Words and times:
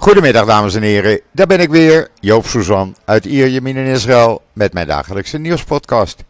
Goedemiddag 0.00 0.46
dames 0.46 0.74
en 0.74 0.82
heren, 0.82 1.20
daar 1.32 1.46
ben 1.46 1.60
ik 1.60 1.70
weer, 1.70 2.08
Joop 2.20 2.46
Suzan 2.46 2.96
uit 3.04 3.24
Ierjemien 3.24 3.76
in 3.76 3.86
Israël 3.86 4.42
met 4.52 4.72
mijn 4.72 4.86
dagelijkse 4.86 5.38
nieuwspodcast. 5.38 6.24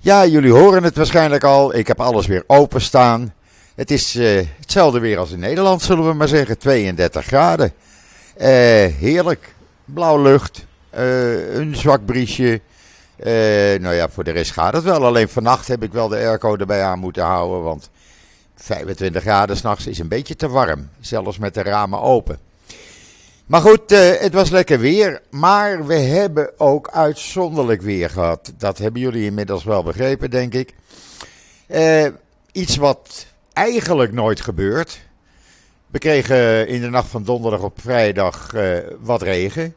Ja, 0.00 0.26
jullie 0.26 0.52
horen 0.52 0.82
het 0.82 0.96
waarschijnlijk 0.96 1.44
al, 1.44 1.74
ik 1.74 1.86
heb 1.86 2.00
alles 2.00 2.26
weer 2.26 2.44
openstaan. 2.46 3.34
Het 3.74 3.90
is 3.90 4.16
uh, 4.16 4.40
hetzelfde 4.60 4.98
weer 4.98 5.18
als 5.18 5.30
in 5.30 5.38
Nederland, 5.38 5.82
zullen 5.82 6.08
we 6.08 6.12
maar 6.12 6.28
zeggen, 6.28 6.58
32 6.58 7.24
graden. 7.24 7.72
Uh, 8.36 8.46
heerlijk, 8.98 9.54
blauw 9.84 10.22
lucht, 10.22 10.66
uh, 10.94 11.54
een 11.54 11.76
zwak 11.76 12.04
briesje. 12.04 12.60
nou 13.80 13.94
ja, 13.94 14.08
voor 14.08 14.24
de 14.24 14.30
rest 14.30 14.52
gaat 14.52 14.72
het 14.72 14.84
wel. 14.84 15.04
Alleen 15.04 15.28
vannacht 15.28 15.68
heb 15.68 15.82
ik 15.82 15.92
wel 15.92 16.08
de 16.08 16.16
airco 16.16 16.56
erbij 16.56 16.82
aan 16.82 16.98
moeten 16.98 17.24
houden, 17.24 17.62
want 17.62 17.90
25 18.56 19.22
graden 19.22 19.56
s'nachts 19.56 19.86
is 19.86 19.98
een 19.98 20.08
beetje 20.08 20.36
te 20.36 20.48
warm, 20.48 20.88
zelfs 21.00 21.38
met 21.38 21.54
de 21.54 21.62
ramen 21.62 22.00
open. 22.00 22.50
Maar 23.52 23.60
goed, 23.60 23.92
uh, 23.92 24.10
het 24.18 24.32
was 24.32 24.50
lekker 24.50 24.78
weer. 24.78 25.20
Maar 25.30 25.86
we 25.86 25.94
hebben 25.94 26.50
ook 26.56 26.90
uitzonderlijk 26.90 27.82
weer 27.82 28.10
gehad. 28.10 28.52
Dat 28.56 28.78
hebben 28.78 29.00
jullie 29.00 29.24
inmiddels 29.24 29.64
wel 29.64 29.82
begrepen, 29.82 30.30
denk 30.30 30.54
ik. 30.54 30.74
Uh, 31.68 32.06
iets 32.52 32.76
wat 32.76 33.26
eigenlijk 33.52 34.12
nooit 34.12 34.40
gebeurt. 34.40 35.00
We 35.86 35.98
kregen 35.98 36.68
in 36.68 36.80
de 36.80 36.88
nacht 36.88 37.08
van 37.08 37.24
donderdag 37.24 37.62
op 37.62 37.80
vrijdag 37.80 38.54
uh, 38.54 38.78
wat 39.00 39.22
regen. 39.22 39.74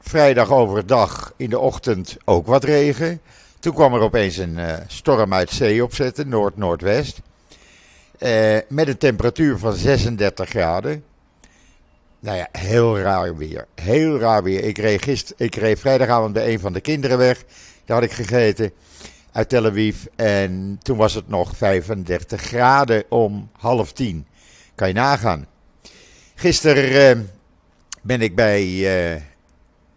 vrijdag 0.00 0.50
overdag 0.50 1.32
in 1.36 1.50
de 1.50 1.58
ochtend 1.58 2.16
ook 2.24 2.46
wat 2.46 2.64
regen. 2.64 3.20
Toen 3.58 3.74
kwam 3.74 3.94
er 3.94 4.00
opeens 4.00 4.36
een 4.36 4.58
storm 4.86 5.34
uit 5.34 5.50
zee 5.50 5.84
opzetten, 5.84 6.28
noord-noordwest. 6.28 7.20
met 8.68 8.88
een 8.88 8.98
temperatuur 8.98 9.58
van 9.58 9.72
36 9.72 10.48
graden. 10.48 11.09
Nou 12.20 12.36
ja, 12.36 12.48
heel 12.52 12.98
raar 12.98 13.36
weer. 13.36 13.66
Heel 13.74 14.18
raar 14.18 14.42
weer. 14.42 14.64
Ik 14.64 14.78
reed, 14.78 15.02
gister, 15.02 15.34
ik 15.38 15.54
reed 15.54 15.80
vrijdagavond 15.80 16.32
bij 16.32 16.52
een 16.52 16.60
van 16.60 16.72
de 16.72 16.80
kinderen 16.80 17.18
weg. 17.18 17.44
Daar 17.84 17.96
had 17.96 18.10
ik 18.10 18.12
gegeten 18.12 18.72
uit 19.32 19.48
Tel 19.48 19.66
Aviv. 19.66 20.04
En 20.16 20.78
toen 20.82 20.96
was 20.96 21.14
het 21.14 21.28
nog 21.28 21.56
35 21.56 22.40
graden 22.40 23.04
om 23.08 23.50
half 23.52 23.92
tien. 23.92 24.26
Kan 24.74 24.88
je 24.88 24.94
nagaan. 24.94 25.46
Gisteren 26.34 27.18
uh, 27.18 27.24
ben 28.02 28.20
ik 28.20 28.34
bij. 28.34 28.64
Uh, 28.64 29.20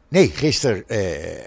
nee, 0.08 0.30
gisteren 0.30 0.84
uh, 0.88 0.98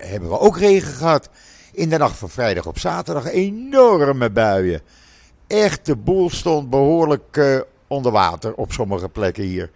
hebben 0.01 0.29
we 0.29 0.39
ook 0.39 0.59
regen 0.59 0.93
gehad. 0.93 1.29
In 1.73 1.89
de 1.89 1.99
nacht 1.99 2.17
van 2.17 2.31
vrijdag 2.31 2.67
op 2.67 2.79
zaterdag 2.79 3.31
enorme 3.31 4.31
buien. 4.31 4.81
Echt, 5.47 5.87
de 5.87 5.97
boel 5.97 6.31
stond 6.31 6.71
behoorlijk 6.71 7.65
onder 7.87 8.13
water 8.13 8.55
op 8.55 8.73
sommige 8.73 9.09
plekken 9.09 9.45
hier. 9.45 9.71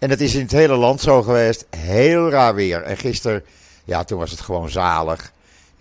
En 0.00 0.10
het 0.10 0.20
is 0.20 0.34
in 0.34 0.40
het 0.40 0.50
hele 0.50 0.76
land 0.76 1.00
zo 1.00 1.22
geweest. 1.22 1.66
Heel 1.76 2.30
raar 2.30 2.54
weer. 2.54 2.82
En 2.82 2.96
gisteren, 2.96 3.44
ja, 3.84 4.04
toen 4.04 4.18
was 4.18 4.30
het 4.30 4.40
gewoon 4.40 4.70
zalig. 4.70 5.24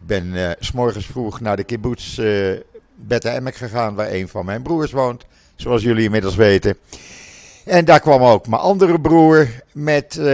Ik 0.02 0.08
ben 0.08 0.26
uh, 0.26 0.50
s 0.60 0.72
morgens 0.72 1.06
vroeg 1.06 1.40
naar 1.40 1.56
de 1.56 1.64
kibbutz 1.64 2.18
uh, 2.18 2.58
Bette 2.96 3.30
Emmek 3.30 3.56
gegaan, 3.56 3.96
waar 3.96 4.12
een 4.12 4.28
van 4.28 4.46
mijn 4.46 4.62
broers 4.62 4.92
woont. 4.92 5.26
Zoals 5.56 5.82
jullie 5.82 6.04
inmiddels 6.04 6.36
weten. 6.36 6.78
En 7.66 7.86
daar 7.86 8.00
kwam 8.00 8.24
ook 8.24 8.48
mijn 8.48 8.62
andere 8.62 9.00
broer 9.00 9.48
met 9.72 10.16
uh, 10.16 10.26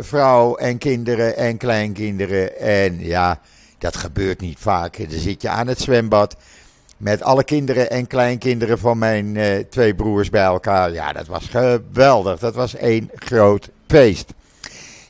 vrouw 0.00 0.56
en 0.56 0.78
kinderen 0.78 1.36
en 1.36 1.56
kleinkinderen. 1.56 2.58
En 2.58 3.00
ja, 3.00 3.40
dat 3.78 3.96
gebeurt 3.96 4.40
niet 4.40 4.58
vaak. 4.58 5.10
Dan 5.10 5.18
zit 5.18 5.42
je 5.42 5.48
aan 5.48 5.66
het 5.66 5.80
zwembad 5.80 6.36
met 7.04 7.22
alle 7.22 7.44
kinderen 7.44 7.90
en 7.90 8.06
kleinkinderen 8.06 8.78
van 8.78 8.98
mijn 8.98 9.34
uh, 9.34 9.58
twee 9.70 9.94
broers 9.94 10.30
bij 10.30 10.42
elkaar. 10.42 10.92
Ja, 10.92 11.12
dat 11.12 11.26
was 11.26 11.46
geweldig. 11.46 12.38
Dat 12.38 12.54
was 12.54 12.74
één 12.74 13.10
groot 13.14 13.68
feest. 13.86 14.32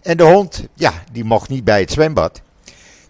En 0.03 0.17
de 0.17 0.23
hond, 0.23 0.67
ja, 0.75 0.93
die 1.13 1.25
mocht 1.25 1.49
niet 1.49 1.65
bij 1.65 1.81
het 1.81 1.91
zwembad. 1.91 2.41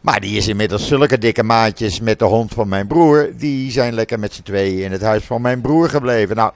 Maar 0.00 0.20
die 0.20 0.36
is 0.36 0.48
inmiddels 0.48 0.86
zulke 0.86 1.18
dikke 1.18 1.42
maatjes 1.42 2.00
met 2.00 2.18
de 2.18 2.24
hond 2.24 2.52
van 2.52 2.68
mijn 2.68 2.86
broer. 2.86 3.30
Die 3.36 3.70
zijn 3.70 3.94
lekker 3.94 4.18
met 4.18 4.34
z'n 4.34 4.42
tweeën 4.42 4.84
in 4.84 4.92
het 4.92 5.02
huis 5.02 5.24
van 5.24 5.42
mijn 5.42 5.60
broer 5.60 5.88
gebleven. 5.88 6.36
Nou, 6.36 6.52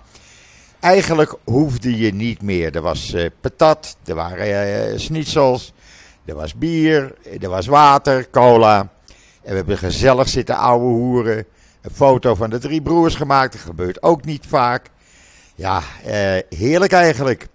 eigenlijk 0.81 1.35
hoefde 1.45 1.97
je 1.97 2.15
niet 2.15 2.43
meer. 2.43 2.77
Er 2.77 2.83
was 2.83 3.15
uh, 3.15 3.27
patat, 3.41 3.97
er 4.05 4.15
waren 4.15 4.93
uh, 4.93 4.99
schnitzels, 4.99 5.73
er 6.25 6.35
was 6.35 6.55
bier, 6.55 7.15
er 7.41 7.49
was 7.49 7.67
water, 7.67 8.31
cola. 8.31 8.79
En 9.43 9.51
we 9.51 9.57
hebben 9.57 9.79
gezellig 9.79 10.29
zitten 10.29 10.57
ouwe 10.57 10.85
hoeren 10.85 11.47
een 11.89 11.95
foto 11.95 12.35
van 12.35 12.51
de 12.51 12.59
drie 12.59 12.83
broers 12.83 13.15
gemaakt. 13.15 13.53
Dat 13.53 13.63
gebeurt 13.63 14.03
ook 14.03 14.25
niet 14.25 14.47
vaak. 14.49 14.91
Ja, 15.55 15.83
eh, 16.05 16.59
heerlijk 16.59 16.93
eigenlijk. 16.93 17.47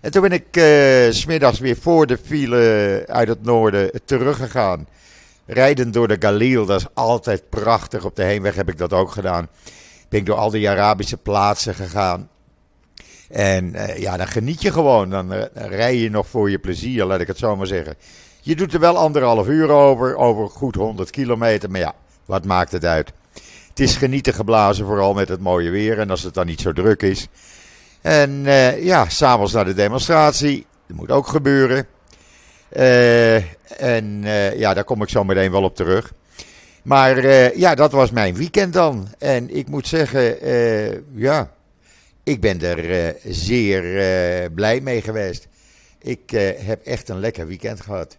En 0.00 0.10
toen 0.10 0.22
ben 0.22 0.32
ik 0.32 0.56
uh, 0.56 1.10
smiddags 1.10 1.58
weer 1.58 1.76
voor 1.76 2.06
de 2.06 2.18
file 2.24 3.04
uit 3.06 3.28
het 3.28 3.42
noorden 3.42 3.90
teruggegaan. 4.04 4.86
Rijden 5.46 5.90
door 5.90 6.08
de 6.08 6.16
Galil, 6.18 6.66
dat 6.66 6.80
is 6.80 6.86
altijd 6.94 7.48
prachtig. 7.48 8.04
Op 8.04 8.16
de 8.16 8.22
heenweg 8.22 8.54
heb 8.54 8.68
ik 8.68 8.78
dat 8.78 8.92
ook 8.92 9.10
gedaan. 9.10 9.48
Ben 10.08 10.20
ik 10.20 10.26
door 10.26 10.36
al 10.36 10.50
die 10.50 10.70
Arabische 10.70 11.16
plaatsen 11.16 11.74
gegaan. 11.74 12.28
En 13.28 13.74
uh, 13.74 13.98
ja, 13.98 14.16
dan 14.16 14.28
geniet 14.28 14.62
je 14.62 14.72
gewoon. 14.72 15.10
Dan, 15.10 15.32
uh, 15.32 15.42
dan 15.54 15.68
rij 15.68 15.96
je 15.96 16.10
nog 16.10 16.26
voor 16.28 16.50
je 16.50 16.58
plezier, 16.58 17.04
laat 17.04 17.20
ik 17.20 17.26
het 17.26 17.38
zo 17.38 17.56
maar 17.56 17.66
zeggen. 17.66 17.94
Je 18.40 18.56
doet 18.56 18.74
er 18.74 18.80
wel 18.80 18.96
anderhalf 18.96 19.48
uur 19.48 19.70
over, 19.70 20.16
over 20.16 20.48
goed 20.48 20.74
100 20.74 21.10
kilometer. 21.10 21.70
Maar 21.70 21.80
ja, 21.80 21.94
wat 22.24 22.44
maakt 22.44 22.72
het 22.72 22.84
uit? 22.84 23.12
Het 23.70 23.80
is 23.80 23.96
genieten 23.96 24.34
geblazen, 24.34 24.86
vooral 24.86 25.14
met 25.14 25.28
het 25.28 25.40
mooie 25.40 25.70
weer 25.70 25.98
en 25.98 26.10
als 26.10 26.22
het 26.22 26.34
dan 26.34 26.46
niet 26.46 26.60
zo 26.60 26.72
druk 26.72 27.02
is. 27.02 27.28
En 28.00 28.30
uh, 28.30 28.84
ja, 28.84 29.08
s'avonds 29.08 29.52
naar 29.52 29.64
de 29.64 29.74
demonstratie. 29.74 30.66
Dat 30.86 30.96
moet 30.96 31.10
ook 31.10 31.26
gebeuren. 31.26 31.86
Uh, 32.76 33.36
en 33.80 34.22
uh, 34.22 34.58
ja, 34.58 34.74
daar 34.74 34.84
kom 34.84 35.02
ik 35.02 35.08
zo 35.08 35.24
meteen 35.24 35.50
wel 35.50 35.62
op 35.62 35.76
terug. 35.76 36.12
Maar 36.82 37.26
ja, 37.58 37.74
dat 37.74 37.92
was 37.92 38.10
mijn 38.10 38.34
weekend 38.34 38.72
dan. 38.72 39.08
En 39.18 39.56
ik 39.56 39.68
moet 39.68 39.86
zeggen, 39.86 40.36
ja, 41.14 41.50
ik 42.22 42.40
ben 42.40 42.62
er 42.62 43.16
zeer 43.24 43.82
blij 44.50 44.80
mee 44.80 45.02
geweest. 45.02 45.48
Ik 45.98 46.30
heb 46.56 46.86
echt 46.86 47.08
een 47.08 47.20
lekker 47.20 47.46
weekend 47.46 47.80
gehad. 47.80 48.16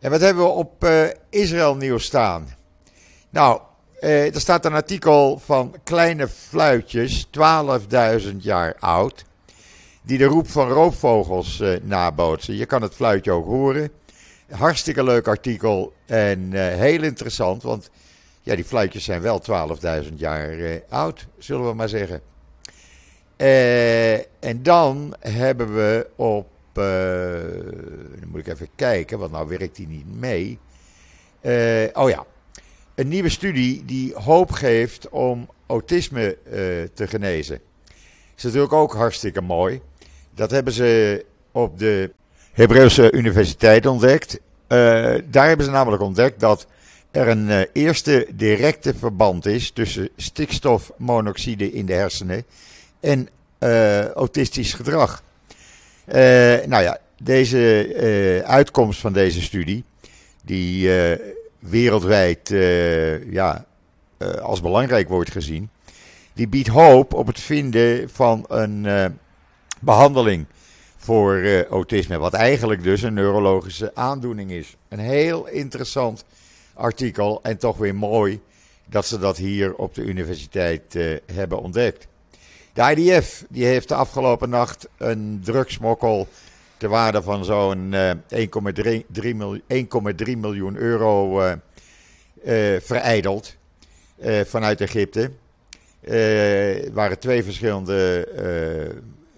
En 0.00 0.10
wat 0.10 0.20
hebben 0.20 0.44
we 0.44 0.50
op 0.50 0.88
Israël 1.30 1.76
nieuws 1.76 2.04
staan? 2.04 2.48
Nou, 3.30 3.60
er 4.00 4.40
staat 4.40 4.64
een 4.64 4.72
artikel 4.72 5.38
van 5.44 5.74
kleine 5.84 6.28
fluitjes, 6.28 7.26
12.000 7.26 8.36
jaar 8.38 8.74
oud, 8.78 9.24
die 10.02 10.18
de 10.18 10.24
roep 10.24 10.48
van 10.48 10.68
roofvogels 10.68 11.60
uh, 11.60 11.76
nabootsen. 11.82 12.56
Je 12.56 12.66
kan 12.66 12.82
het 12.82 12.94
fluitje 12.94 13.32
ook 13.32 13.46
horen. 13.46 13.90
Hartstikke 14.50 15.04
leuk 15.04 15.28
artikel 15.28 15.92
en 16.06 16.40
uh, 16.40 16.60
heel 16.60 17.02
interessant, 17.02 17.62
want 17.62 17.90
ja, 18.42 18.54
die 18.54 18.64
fluitjes 18.64 19.04
zijn 19.04 19.20
wel 19.20 19.42
12.000 20.04 20.14
jaar 20.14 20.80
oud, 20.88 21.26
zullen 21.38 21.66
we 21.66 21.74
maar 21.74 21.88
zeggen. 21.88 22.20
en 24.40 24.62
dan 24.62 25.14
hebben 25.20 25.74
we 25.74 26.06
op, 26.16 26.48
dan 26.72 28.28
moet 28.28 28.40
ik 28.40 28.46
even 28.46 28.68
kijken, 28.74 29.18
want 29.18 29.32
nou 29.32 29.48
werkt 29.48 29.76
die 29.76 29.88
niet 29.88 30.20
mee. 30.20 30.58
oh 31.92 32.08
ja, 32.08 32.24
een 32.94 33.08
nieuwe 33.08 33.28
studie 33.28 33.84
die 33.84 34.14
hoop 34.14 34.50
geeft 34.50 35.08
om 35.08 35.48
autisme 35.66 36.36
uh, 36.46 36.52
te 36.94 37.06
genezen. 37.06 37.60
Is 38.36 38.42
natuurlijk 38.42 38.72
ook 38.72 38.94
hartstikke 38.94 39.40
mooi. 39.40 39.80
Dat 40.34 40.50
hebben 40.50 40.72
ze 40.72 41.24
op 41.52 41.78
de 41.78 42.10
Hebreeuwse 42.52 43.12
Universiteit 43.12 43.86
ontdekt. 43.86 44.40
Uh, 44.68 45.14
daar 45.24 45.46
hebben 45.48 45.66
ze 45.66 45.72
namelijk 45.72 46.02
ontdekt 46.02 46.40
dat 46.40 46.66
er 47.10 47.28
een 47.28 47.48
uh, 47.48 47.60
eerste 47.72 48.26
directe 48.32 48.94
verband 48.94 49.46
is 49.46 49.70
tussen 49.70 50.08
stikstofmonoxide 50.16 51.72
in 51.72 51.86
de 51.86 51.92
hersenen 51.92 52.44
en 53.00 53.28
autistisch 54.14 54.72
gedrag. 54.72 55.22
nou 56.66 56.82
ja, 56.82 56.98
deze 57.22 58.42
uitkomst 58.46 59.00
van 59.00 59.12
deze 59.12 59.42
studie, 59.42 59.84
die 60.42 60.90
wereldwijd 61.68 62.50
uh, 62.50 63.32
ja, 63.32 63.64
uh, 64.18 64.28
als 64.28 64.60
belangrijk 64.60 65.08
wordt 65.08 65.30
gezien. 65.30 65.70
Die 66.32 66.48
biedt 66.48 66.68
hoop 66.68 67.14
op 67.14 67.26
het 67.26 67.40
vinden 67.40 68.10
van 68.10 68.44
een 68.48 68.84
uh, 68.84 69.04
behandeling 69.80 70.46
voor 70.96 71.64
autisme. 71.70 72.18
Wat 72.18 72.32
eigenlijk 72.32 72.82
dus 72.82 73.02
een 73.02 73.14
neurologische 73.14 73.94
aandoening 73.94 74.50
is. 74.50 74.76
Een 74.88 74.98
heel 74.98 75.46
interessant 75.46 76.24
artikel 76.74 77.40
en 77.42 77.58
toch 77.58 77.76
weer 77.76 77.94
mooi 77.94 78.40
dat 78.86 79.06
ze 79.06 79.18
dat 79.18 79.36
hier 79.36 79.74
op 79.74 79.94
de 79.94 80.02
universiteit 80.02 80.98
hebben 81.32 81.60
ontdekt. 81.60 82.06
De 82.72 82.94
IDF 82.96 83.44
die 83.48 83.64
heeft 83.64 83.88
de 83.88 83.94
afgelopen 83.94 84.50
nacht 84.50 84.88
een 84.98 85.40
drugsmokkel 85.44 86.28
ter 86.84 86.92
waarde 86.92 87.22
van 87.22 87.44
zo'n 87.44 87.92
uh, 87.92 88.10
1,3 88.10 88.16
miljoen, 89.34 90.40
miljoen 90.40 90.76
euro 90.76 91.40
uh, 91.40 91.52
uh, 92.44 92.80
vereideld 92.80 93.56
vanuit 94.44 94.80
Egypte. 94.80 95.30
Er 96.00 96.92
waren 96.92 97.18
twee 97.18 97.44
verschillende 97.44 98.28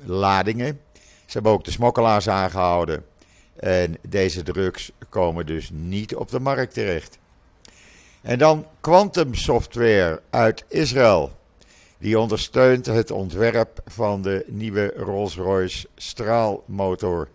ladingen. 0.04 0.80
Ze 1.26 1.32
hebben 1.32 1.52
ook 1.52 1.64
de 1.64 1.70
smokkelaars 1.70 2.28
aangehouden. 2.28 3.04
En 3.56 3.96
deze 4.08 4.42
drugs 4.42 4.92
komen 5.08 5.46
dus 5.46 5.70
niet 5.72 6.14
op 6.14 6.30
de 6.30 6.40
markt 6.40 6.74
terecht. 6.74 7.18
En 8.22 8.38
dan 8.38 8.66
Quantum 8.80 9.34
Software 9.34 10.20
uit 10.30 10.64
Israël. 10.68 11.32
Die 11.98 12.18
ondersteunt 12.18 12.86
het 12.86 13.10
ontwerp 13.10 13.80
van 13.84 14.22
de 14.22 14.44
nieuwe 14.46 14.92
Rolls-Royce 14.96 15.88
straalmotor 15.94 17.28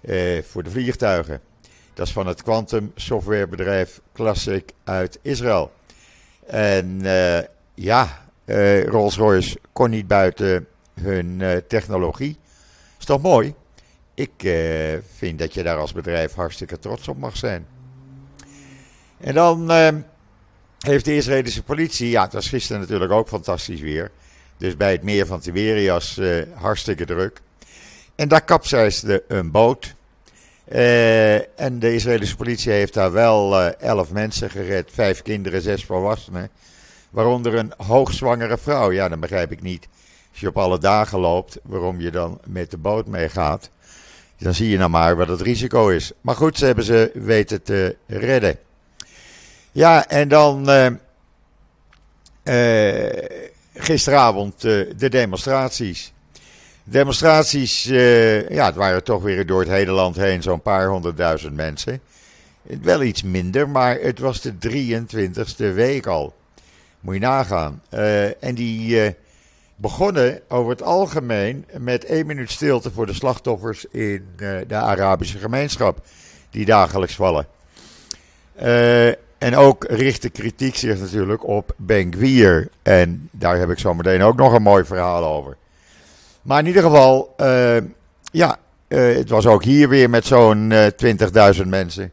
eh, 0.00 0.42
voor 0.42 0.62
de 0.62 0.70
vliegtuigen. 0.70 1.40
Dat 1.94 2.06
is 2.06 2.12
van 2.12 2.26
het 2.26 2.42
Quantum 2.42 2.92
softwarebedrijf 2.94 4.00
Classic 4.12 4.70
uit 4.84 5.18
Israël. 5.22 5.72
En 6.46 7.00
uh, 7.02 7.38
ja, 7.74 8.26
uh, 8.44 8.84
Rolls-Royce 8.84 9.58
kon 9.72 9.90
niet 9.90 10.06
buiten 10.06 10.66
hun 11.00 11.62
technologie. 11.68 12.38
Is 12.98 13.04
toch 13.04 13.22
mooi? 13.22 13.54
Ik 14.14 14.30
vind 15.16 15.38
dat 15.38 15.54
je 15.54 15.62
daar 15.62 15.76
als 15.76 15.92
bedrijf 15.92 16.34
hartstikke 16.34 16.78
trots 16.78 17.08
op 17.08 17.18
mag 17.18 17.36
zijn. 17.36 17.66
En 19.20 19.34
dan 19.34 19.70
heeft 20.78 21.04
de 21.04 21.16
Israëlische 21.16 21.62
politie, 21.62 22.10
ja, 22.10 22.22
het 22.22 22.32
was 22.32 22.48
gisteren 22.48 22.80
natuurlijk 22.80 23.12
ook 23.12 23.28
fantastisch 23.28 23.80
weer. 23.80 24.10
Dus 24.56 24.76
bij 24.76 24.92
het 24.92 25.02
meer 25.02 25.26
van 25.26 25.40
Tiberias 25.40 26.20
hartstikke 26.54 27.04
druk. 27.04 27.40
En 28.20 28.28
daar 28.28 28.44
kapseisde 28.44 29.24
een 29.28 29.50
boot. 29.50 29.94
Uh, 30.72 31.60
en 31.60 31.78
de 31.78 31.94
Israëlische 31.94 32.36
politie 32.36 32.72
heeft 32.72 32.94
daar 32.94 33.12
wel 33.12 33.60
uh, 33.60 33.80
elf 33.80 34.12
mensen 34.12 34.50
gered. 34.50 34.90
Vijf 34.92 35.22
kinderen, 35.22 35.62
zes 35.62 35.84
volwassenen. 35.84 36.50
Waaronder 37.10 37.54
een 37.54 37.72
hoogzwangere 37.76 38.58
vrouw. 38.58 38.92
Ja, 38.92 39.08
dan 39.08 39.20
begrijp 39.20 39.52
ik 39.52 39.62
niet. 39.62 39.88
Als 40.30 40.40
je 40.40 40.48
op 40.48 40.58
alle 40.58 40.78
dagen 40.78 41.18
loopt, 41.18 41.58
waarom 41.62 42.00
je 42.00 42.10
dan 42.10 42.40
met 42.46 42.70
de 42.70 42.76
boot 42.76 43.06
meegaat. 43.06 43.70
Dan 44.38 44.54
zie 44.54 44.68
je 44.68 44.78
nou 44.78 44.90
maar 44.90 45.16
wat 45.16 45.28
het 45.28 45.40
risico 45.40 45.88
is. 45.88 46.12
Maar 46.20 46.36
goed, 46.36 46.58
ze 46.58 46.64
hebben 46.64 46.84
ze 46.84 47.10
weten 47.14 47.62
te 47.62 47.96
redden. 48.06 48.58
Ja, 49.72 50.08
en 50.08 50.28
dan 50.28 50.70
uh, 52.44 53.06
gisteravond 53.74 54.60
de 54.60 55.08
demonstraties. 55.08 56.12
Demonstraties, 56.90 57.86
uh, 57.86 58.48
ja, 58.48 58.66
het 58.66 58.74
waren 58.74 59.04
toch 59.04 59.22
weer 59.22 59.46
door 59.46 59.60
het 59.60 59.68
hele 59.68 59.90
land 59.90 60.16
heen 60.16 60.42
zo'n 60.42 60.62
paar 60.62 60.88
honderdduizend 60.88 61.54
mensen. 61.54 62.00
Wel 62.62 63.02
iets 63.02 63.22
minder, 63.22 63.68
maar 63.68 63.98
het 64.00 64.18
was 64.18 64.40
de 64.40 64.52
23ste 64.52 65.74
week 65.74 66.06
al. 66.06 66.34
Moet 67.00 67.14
je 67.14 67.20
nagaan. 67.20 67.82
Uh, 67.94 68.42
en 68.44 68.54
die 68.54 69.04
uh, 69.04 69.10
begonnen 69.76 70.40
over 70.48 70.70
het 70.70 70.82
algemeen 70.82 71.64
met 71.78 72.04
één 72.04 72.26
minuut 72.26 72.50
stilte 72.50 72.90
voor 72.90 73.06
de 73.06 73.14
slachtoffers 73.14 73.84
in 73.84 74.26
de 74.66 74.74
Arabische 74.74 75.38
gemeenschap, 75.38 76.00
die 76.50 76.64
dagelijks 76.64 77.14
vallen. 77.14 77.46
en 79.38 79.56
ook 79.56 79.84
richt 79.88 80.22
de 80.22 80.30
kritiek 80.30 80.76
zich 80.76 81.00
natuurlijk 81.00 81.46
op 81.46 81.74
Ben. 81.76 82.68
En 82.82 83.28
daar 83.32 83.58
heb 83.58 83.70
ik 83.70 83.78
zo 83.78 83.94
meteen 83.94 84.22
ook 84.22 84.36
nog 84.36 84.52
een 84.52 84.62
mooi 84.62 84.84
verhaal 84.84 85.24
over. 85.24 85.56
Maar 86.42 86.58
in 86.58 86.66
ieder 86.66 86.82
geval, 86.82 87.34
uh, 87.40 87.76
ja, 88.32 88.58
uh, 88.88 89.16
het 89.16 89.28
was 89.28 89.46
ook 89.46 89.64
hier 89.64 89.88
weer 89.88 90.10
met 90.10 90.26
zo'n 90.26 90.70
uh, 90.70 90.86
eh, 90.86 90.92
20.000 91.56 91.66
mensen. 91.66 92.12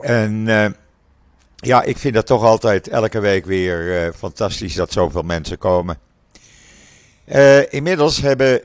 En 0.00 0.46
ja, 1.56 1.82
ik 1.82 1.98
vind 1.98 2.14
dat 2.14 2.26
toch 2.26 2.42
altijd 2.42 2.88
elke 2.88 3.20
week 3.20 3.46
weer 3.46 4.12
fantastisch 4.16 4.74
dat 4.74 4.92
zoveel 4.92 5.22
mensen 5.22 5.58
komen. 5.58 5.98
inmiddels 7.70 8.20
hebben 8.20 8.60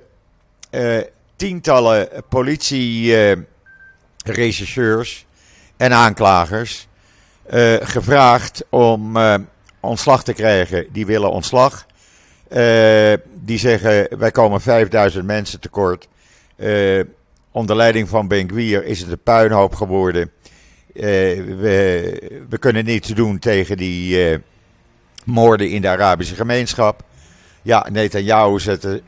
tientallen 1.36 2.10
politie-rechercheurs 2.30 5.26
en 5.78 5.94
aanklagers 5.94 6.88
gevraagd 7.82 8.64
om 8.70 9.18
ontslag 9.80 10.24
te 10.24 10.34
krijgen. 10.34 10.88
Die 10.92 11.06
willen 11.06 11.32
ontslag. 11.32 11.86
Uh, 12.54 13.14
die 13.34 13.58
zeggen: 13.58 14.20
wij 14.20 14.32
komen 14.32 14.62
5000 14.62 15.26
mensen 15.26 15.60
tekort. 15.60 16.08
Uh, 16.56 17.04
onder 17.52 17.76
leiding 17.76 18.10
van 18.10 18.28
Benguier 18.28 18.86
is 18.86 19.00
het 19.00 19.12
een 19.12 19.22
puinhoop 19.24 19.76
geworden. 19.76 20.32
Uh, 20.94 21.04
we, 21.04 22.44
we, 22.50 22.58
kunnen 22.58 22.86
niets 22.86 23.10
doen 23.10 23.40
tegen 23.40 23.78
die 23.78 24.40
moorden 25.26 25.70
in 25.70 25.82
de 25.82 25.88
Arabische 25.88 26.36
gemeenschap. 26.36 27.04
Ja, 27.62 27.88
Netanyahu 27.92 28.60
zette 28.60 29.02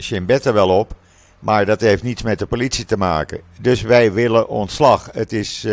er 0.43 0.53
wel 0.53 0.69
op. 0.69 0.95
Maar 1.39 1.65
dat 1.65 1.81
heeft 1.81 2.03
niets 2.03 2.21
met 2.21 2.39
de 2.39 2.45
politie 2.45 2.85
te 2.85 2.97
maken. 2.97 3.41
Dus 3.61 3.81
wij 3.81 4.13
willen 4.13 4.47
ontslag. 4.47 5.09
Het 5.11 5.33
is 5.33 5.67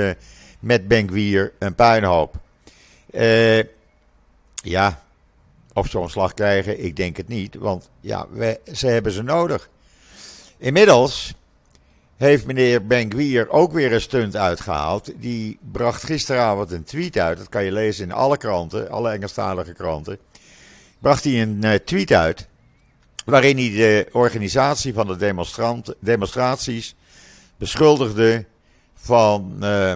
met 0.60 0.88
Benguier 0.88 1.52
een 1.58 1.74
puinhoop. 1.74 2.34
ja, 4.62 4.98
of 5.72 5.88
ze 5.88 5.98
ontslag 5.98 6.34
krijgen, 6.34 6.84
ik 6.84 6.96
denk 6.96 7.16
het 7.16 7.28
niet, 7.28 7.54
want 7.54 7.90
ja, 8.00 8.26
ze 8.72 8.86
hebben 8.86 9.12
ze 9.12 9.22
nodig. 9.22 9.68
Inmiddels 10.58 11.34
heeft 12.16 12.46
meneer 12.46 12.86
Benguier 12.86 13.48
ook 13.48 13.72
weer 13.72 13.92
een 13.92 14.00
stunt 14.00 14.36
uitgehaald. 14.36 15.12
Die 15.16 15.58
bracht 15.72 16.02
gisteravond 16.02 16.70
een 16.70 16.84
tweet 16.84 17.18
uit, 17.18 17.38
dat 17.38 17.48
kan 17.48 17.64
je 17.64 17.72
lezen 17.72 18.04
in 18.04 18.12
alle 18.12 18.36
kranten, 18.36 18.90
alle 18.90 19.10
Engelstalige 19.10 19.72
kranten. 19.72 20.18
Bracht 20.98 21.24
hij 21.24 21.42
een 21.42 21.60
uh, 21.64 21.74
tweet 21.74 22.12
uit 22.12 22.48
waarin 23.24 23.56
hij 23.56 23.70
de 23.70 24.08
organisatie 24.12 24.94
van 24.94 25.06
de 25.06 25.96
demonstraties 26.00 26.94
beschuldigde 27.56 28.44
van 28.94 29.56
uh, 29.60 29.92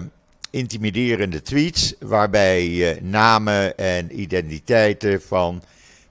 intimiderende 0.55 1.41
tweets, 1.41 1.93
waarbij 1.99 2.67
uh, 2.67 3.01
namen 3.01 3.77
en 3.77 4.19
identiteiten 4.19 5.21
van 5.21 5.63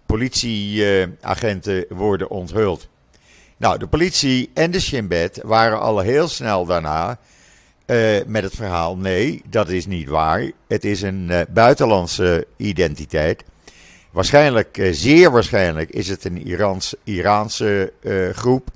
politieagenten 0.07 1.85
worden 1.89 2.31
onthuld. 2.31 2.89
Nou, 3.57 3.79
de 3.79 3.87
politie 3.87 4.51
en 4.55 4.71
de 4.71 4.81
Shinbet 4.81 5.41
waren 5.43 5.81
al 5.81 5.99
heel 5.99 6.29
snel 6.29 6.67
daarna 6.67 7.19
uh, 7.87 8.17
met 8.27 8.43
het 8.43 8.55
verhaal: 8.55 8.97
nee, 8.97 9.43
dat 9.49 9.69
is 9.69 9.87
niet 9.87 10.09
waar. 10.09 10.51
Het 10.67 10.85
is 10.85 11.03
een 11.03 11.47
buitenlandse 11.51 12.47
identiteit. 12.57 13.45
Waarschijnlijk, 14.11 14.89
zeer 14.91 15.31
waarschijnlijk, 15.31 15.91
is 15.91 16.09
het 16.09 16.25
een 16.25 16.47
Irans, 16.47 16.95
Iraanse 17.05 17.93
groep 18.33 18.69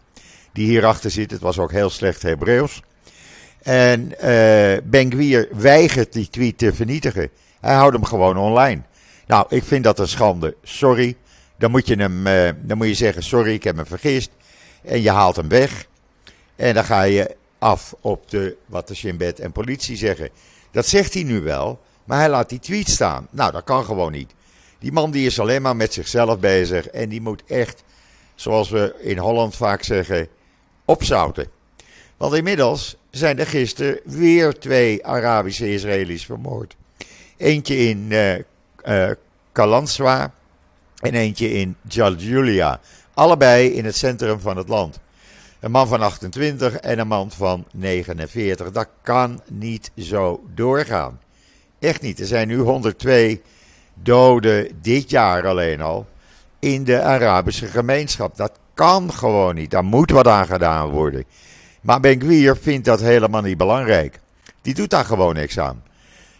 die 0.53 0.67
hierachter 0.67 1.11
zit. 1.11 1.31
Het 1.31 1.41
was 1.41 1.59
ook 1.59 1.73
heel 1.73 1.91
slecht 1.91 2.23
Hebreeuws. 2.23 2.83
En 3.63 4.09
Ben 4.85 5.11
Gwier 5.13 5.49
weigert 5.53 6.13
die 6.13 6.31
tweet 6.31 6.59
te 6.59 6.73
vernietigen. 6.73 7.31
Hij 7.61 7.75
houdt 7.75 7.95
hem 7.95 8.05
gewoon 8.05 8.37
online. 8.37 8.83
Nou, 9.27 9.47
ik 9.49 9.65
vind 9.65 9.85
dat 9.85 9.99
een 9.99 10.09
schande. 10.09 10.57
Sorry. 10.63 11.17
Dan 11.59 11.71
moet 11.71 11.87
je 11.87 11.97
hem, 11.97 12.27
uh, 12.27 12.51
dan 12.61 12.77
moet 12.77 12.87
je 12.87 12.95
zeggen: 12.95 13.23
sorry, 13.23 13.53
ik 13.53 13.65
heb 13.65 13.77
me 13.77 13.85
vergist. 13.85 14.31
En 14.83 15.03
je 15.03 15.11
haalt 15.11 15.37
hem 15.37 15.49
weg. 15.49 15.87
En 16.57 16.75
dan 16.75 16.85
ga 16.85 17.03
je 17.03 17.37
af 17.59 17.95
op 18.01 18.31
de, 18.31 18.57
wat 18.67 18.89
de 18.89 18.95
Shinbet 18.95 19.41
en 19.41 19.53
politie 19.53 19.97
zeggen. 19.97 20.31
Dat 20.71 20.87
zegt 20.87 21.15
hij 21.15 21.23
nu 21.23 21.41
wel, 21.41 21.81
maar 22.05 22.19
hij 22.19 22.29
laat 22.29 22.49
die 22.49 22.59
tweet 22.59 22.89
staan. 22.89 23.29
Nou, 23.31 23.53
dat 23.53 23.65
kan 23.65 23.85
gewoon 23.85 24.13
niet. 24.13 24.35
Die 24.79 24.93
man 24.93 25.11
die 25.11 25.27
is 25.27 25.41
alleen 25.41 25.63
maar 25.63 25.77
met 25.77 25.93
zichzelf 25.93 26.39
bezig. 26.39 26.89
En 26.89 27.09
die 27.09 27.21
moet 27.21 27.43
echt, 27.47 27.83
zoals 28.35 28.71
we 28.71 28.95
in 28.99 29.19
Holland 29.19 29.57
vaak 29.57 29.83
zeggen, 29.83 30.29
opzouten. 30.85 31.49
Want 32.17 32.35
inmiddels 32.35 32.97
zijn 33.11 33.39
er 33.39 33.47
gisteren 33.47 34.01
weer 34.05 34.59
twee 34.59 35.07
Arabische 35.07 35.73
Israëli's 35.73 36.25
vermoord. 36.25 36.77
Eentje 37.37 37.77
in 37.77 38.07
uh, 38.09 38.35
uh, 38.35 39.11
Kalanswa 39.53 40.33
en 40.99 41.15
eentje 41.15 41.53
in 41.53 41.77
Jaljulia. 41.89 42.81
Allebei 43.15 43.69
in 43.69 43.85
het 43.85 43.97
centrum 43.97 44.41
van 44.41 44.57
het 44.57 44.69
land. 44.69 45.01
Een 45.61 45.71
man 45.71 45.89
van 45.89 46.01
28 46.01 46.75
en 46.75 46.99
een 46.99 47.09
man 47.09 47.31
van 47.31 47.65
49. 47.73 48.71
Dat 48.71 48.89
kan 49.03 49.41
niet 49.49 49.91
zo 49.97 50.45
doorgaan. 50.55 51.21
Echt 51.79 52.03
niet. 52.03 52.21
Er 52.21 52.27
zijn 52.27 52.49
nu 52.49 52.59
102 52.59 53.43
doden 53.95 54.79
dit 54.83 55.11
jaar 55.11 55.47
alleen 55.47 55.81
al 55.81 56.07
in 56.59 56.85
de 56.85 57.03
Arabische 57.03 57.67
gemeenschap. 57.67 58.37
Dat 58.37 58.53
kan 58.75 59.13
gewoon 59.13 59.55
niet. 59.55 59.71
Daar 59.71 59.85
moet 59.85 60.11
wat 60.11 60.27
aan 60.27 60.47
gedaan 60.47 60.89
worden. 60.91 61.25
Maar 61.89 62.01
Ben 62.01 62.21
Gwier 62.21 62.57
vindt 62.57 62.85
dat 62.85 63.01
helemaal 63.01 63.43
niet 63.43 63.57
belangrijk. 63.57 64.19
Die 64.63 64.75
doet 64.75 64.91
daar 64.91 65.05
gewoon 65.05 65.35
niks 65.35 65.59
aan. 65.59 65.83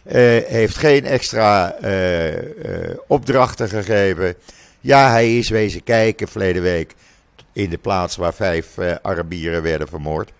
Uh, 0.05 0.13
heeft 0.45 0.75
geen 0.75 1.05
extra 1.05 1.75
uh, 1.81 2.33
uh, 2.33 2.41
opdrachten 3.07 3.69
gegeven. 3.69 4.35
Ja, 4.79 5.09
hij 5.09 5.37
is 5.37 5.49
wezen 5.49 5.83
kijken 5.83 6.27
verleden 6.27 6.61
week 6.61 6.95
in 7.53 7.69
de 7.69 7.77
plaats 7.77 8.15
waar 8.15 8.33
vijf 8.33 8.77
Arabieren 9.01 9.63
werden 9.63 9.87
vermoord. 9.87 10.31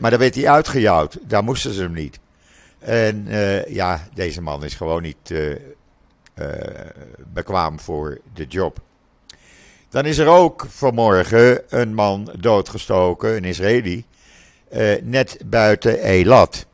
maar 0.00 0.10
daar 0.10 0.18
werd 0.18 0.34
hij 0.34 0.48
uitgejouwd. 0.48 1.18
Daar 1.22 1.44
moesten 1.44 1.72
ze 1.72 1.82
hem 1.82 1.92
niet. 1.92 2.18
En 2.78 3.26
ja, 3.68 4.08
deze 4.14 4.42
man 4.42 4.64
is 4.64 4.74
gewoon 4.74 5.02
niet 5.02 5.34
bekwaam 7.32 7.80
voor 7.80 8.20
de 8.34 8.46
job. 8.46 8.80
Dan 9.92 10.06
is 10.06 10.18
er 10.18 10.26
ook 10.26 10.66
vanmorgen 10.68 11.62
een 11.68 11.94
man 11.94 12.32
doodgestoken, 12.38 13.36
een 13.36 13.44
Israëli, 13.44 14.04
uh, 14.72 14.94
net 15.02 15.38
buiten 15.46 16.00
Eilat. 16.00 16.66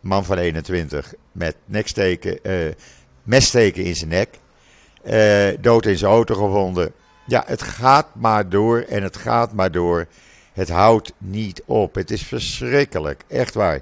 Man 0.00 0.24
van 0.24 0.38
21 0.38 1.14
met 1.32 1.56
neksteken, 1.64 2.38
uh, 2.42 2.72
messteken 3.22 3.84
in 3.84 3.96
zijn 3.96 4.10
nek. 4.10 4.38
Uh, 5.04 5.48
dood 5.60 5.86
in 5.86 5.96
zijn 5.96 6.10
auto 6.10 6.34
gevonden. 6.34 6.92
Ja, 7.26 7.42
het 7.46 7.62
gaat 7.62 8.14
maar 8.14 8.48
door 8.48 8.80
en 8.80 9.02
het 9.02 9.16
gaat 9.16 9.52
maar 9.52 9.70
door. 9.70 10.06
Het 10.52 10.68
houdt 10.68 11.12
niet 11.18 11.62
op. 11.66 11.94
Het 11.94 12.10
is 12.10 12.22
verschrikkelijk, 12.22 13.24
echt 13.28 13.54
waar. 13.54 13.80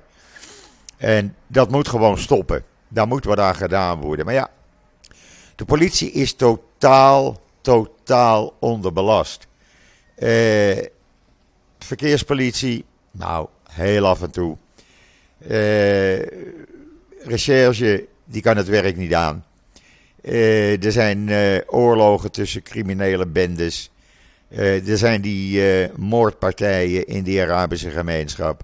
En 0.97 1.37
dat 1.47 1.71
moet 1.71 1.89
gewoon 1.89 2.19
stoppen. 2.19 2.65
Daar 2.89 3.07
moet 3.07 3.25
wat 3.25 3.39
aan 3.39 3.57
gedaan 3.57 4.01
worden. 4.01 4.25
Maar 4.25 4.35
ja, 4.35 4.51
de 5.57 5.65
politie 5.65 6.11
is 6.11 6.35
totaal, 6.35 7.41
totaal 7.61 8.55
onderbelast. 8.59 9.47
Eh, 10.15 10.79
verkeerspolitie, 11.79 12.85
nou, 13.11 13.49
heel 13.71 14.07
af 14.07 14.23
en 14.23 14.31
toe. 14.31 14.57
Eh, 15.49 16.19
recherche, 17.25 18.07
die 18.25 18.43
kan 18.43 18.57
het 18.57 18.69
werk 18.69 18.97
niet 18.97 19.15
aan. 19.15 19.45
Eh, 20.23 20.85
er 20.85 20.93
zijn 20.93 21.29
eh, 21.29 21.59
oorlogen 21.67 22.31
tussen 22.31 22.63
criminele 22.63 23.27
bendes. 23.27 23.91
Er 24.51 24.99
zijn 24.99 25.21
die 25.21 25.63
moordpartijen 25.97 27.07
in 27.07 27.23
die 27.23 27.43
Arabische 27.43 27.91
gemeenschap. 27.91 28.63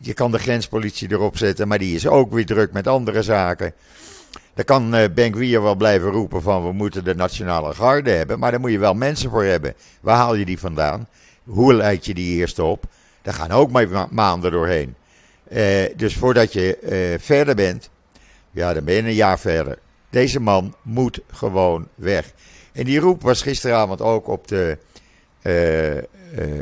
je 0.00 0.12
kan 0.14 0.30
de 0.30 0.38
grenspolitie 0.38 1.10
erop 1.10 1.36
zetten, 1.36 1.68
maar 1.68 1.78
die 1.78 1.94
is 1.94 2.06
ook 2.06 2.32
weer 2.32 2.46
druk 2.46 2.72
met 2.72 2.86
andere 2.86 3.22
zaken. 3.22 3.72
Dan 4.58 4.66
kan 4.66 4.94
uh, 4.94 5.04
Ben 5.14 5.60
wel 5.62 5.74
blijven 5.74 6.10
roepen 6.10 6.42
van 6.42 6.64
we 6.64 6.72
moeten 6.72 7.04
de 7.04 7.14
nationale 7.14 7.74
garde 7.74 8.10
hebben, 8.10 8.38
maar 8.38 8.50
daar 8.50 8.60
moet 8.60 8.70
je 8.70 8.78
wel 8.78 8.94
mensen 8.94 9.30
voor 9.30 9.44
hebben. 9.44 9.74
Waar 10.00 10.16
haal 10.16 10.34
je 10.34 10.44
die 10.44 10.58
vandaan? 10.58 11.08
Hoe 11.44 11.74
leid 11.74 12.06
je 12.06 12.14
die 12.14 12.36
eerst 12.36 12.58
op? 12.58 12.84
Daar 13.22 13.34
gaan 13.34 13.50
ook 13.50 13.70
maar 13.70 14.06
maanden 14.10 14.52
doorheen. 14.52 14.94
dus 15.96 16.16
voordat 16.16 16.52
je 16.52 17.18
verder 17.20 17.54
bent, 17.54 17.90
ja, 18.50 18.72
dan 18.72 18.84
ben 18.84 18.94
je 18.94 19.02
een 19.02 19.14
jaar 19.14 19.38
verder. 19.38 19.78
Deze 20.10 20.40
man 20.40 20.74
moet 20.82 21.20
gewoon 21.30 21.88
weg. 21.94 22.32
En 22.72 22.84
die 22.84 23.00
roep 23.00 23.22
was 23.22 23.42
gisteravond 23.42 24.00
ook 24.00 24.28
op 24.28 24.48
de 24.48 24.78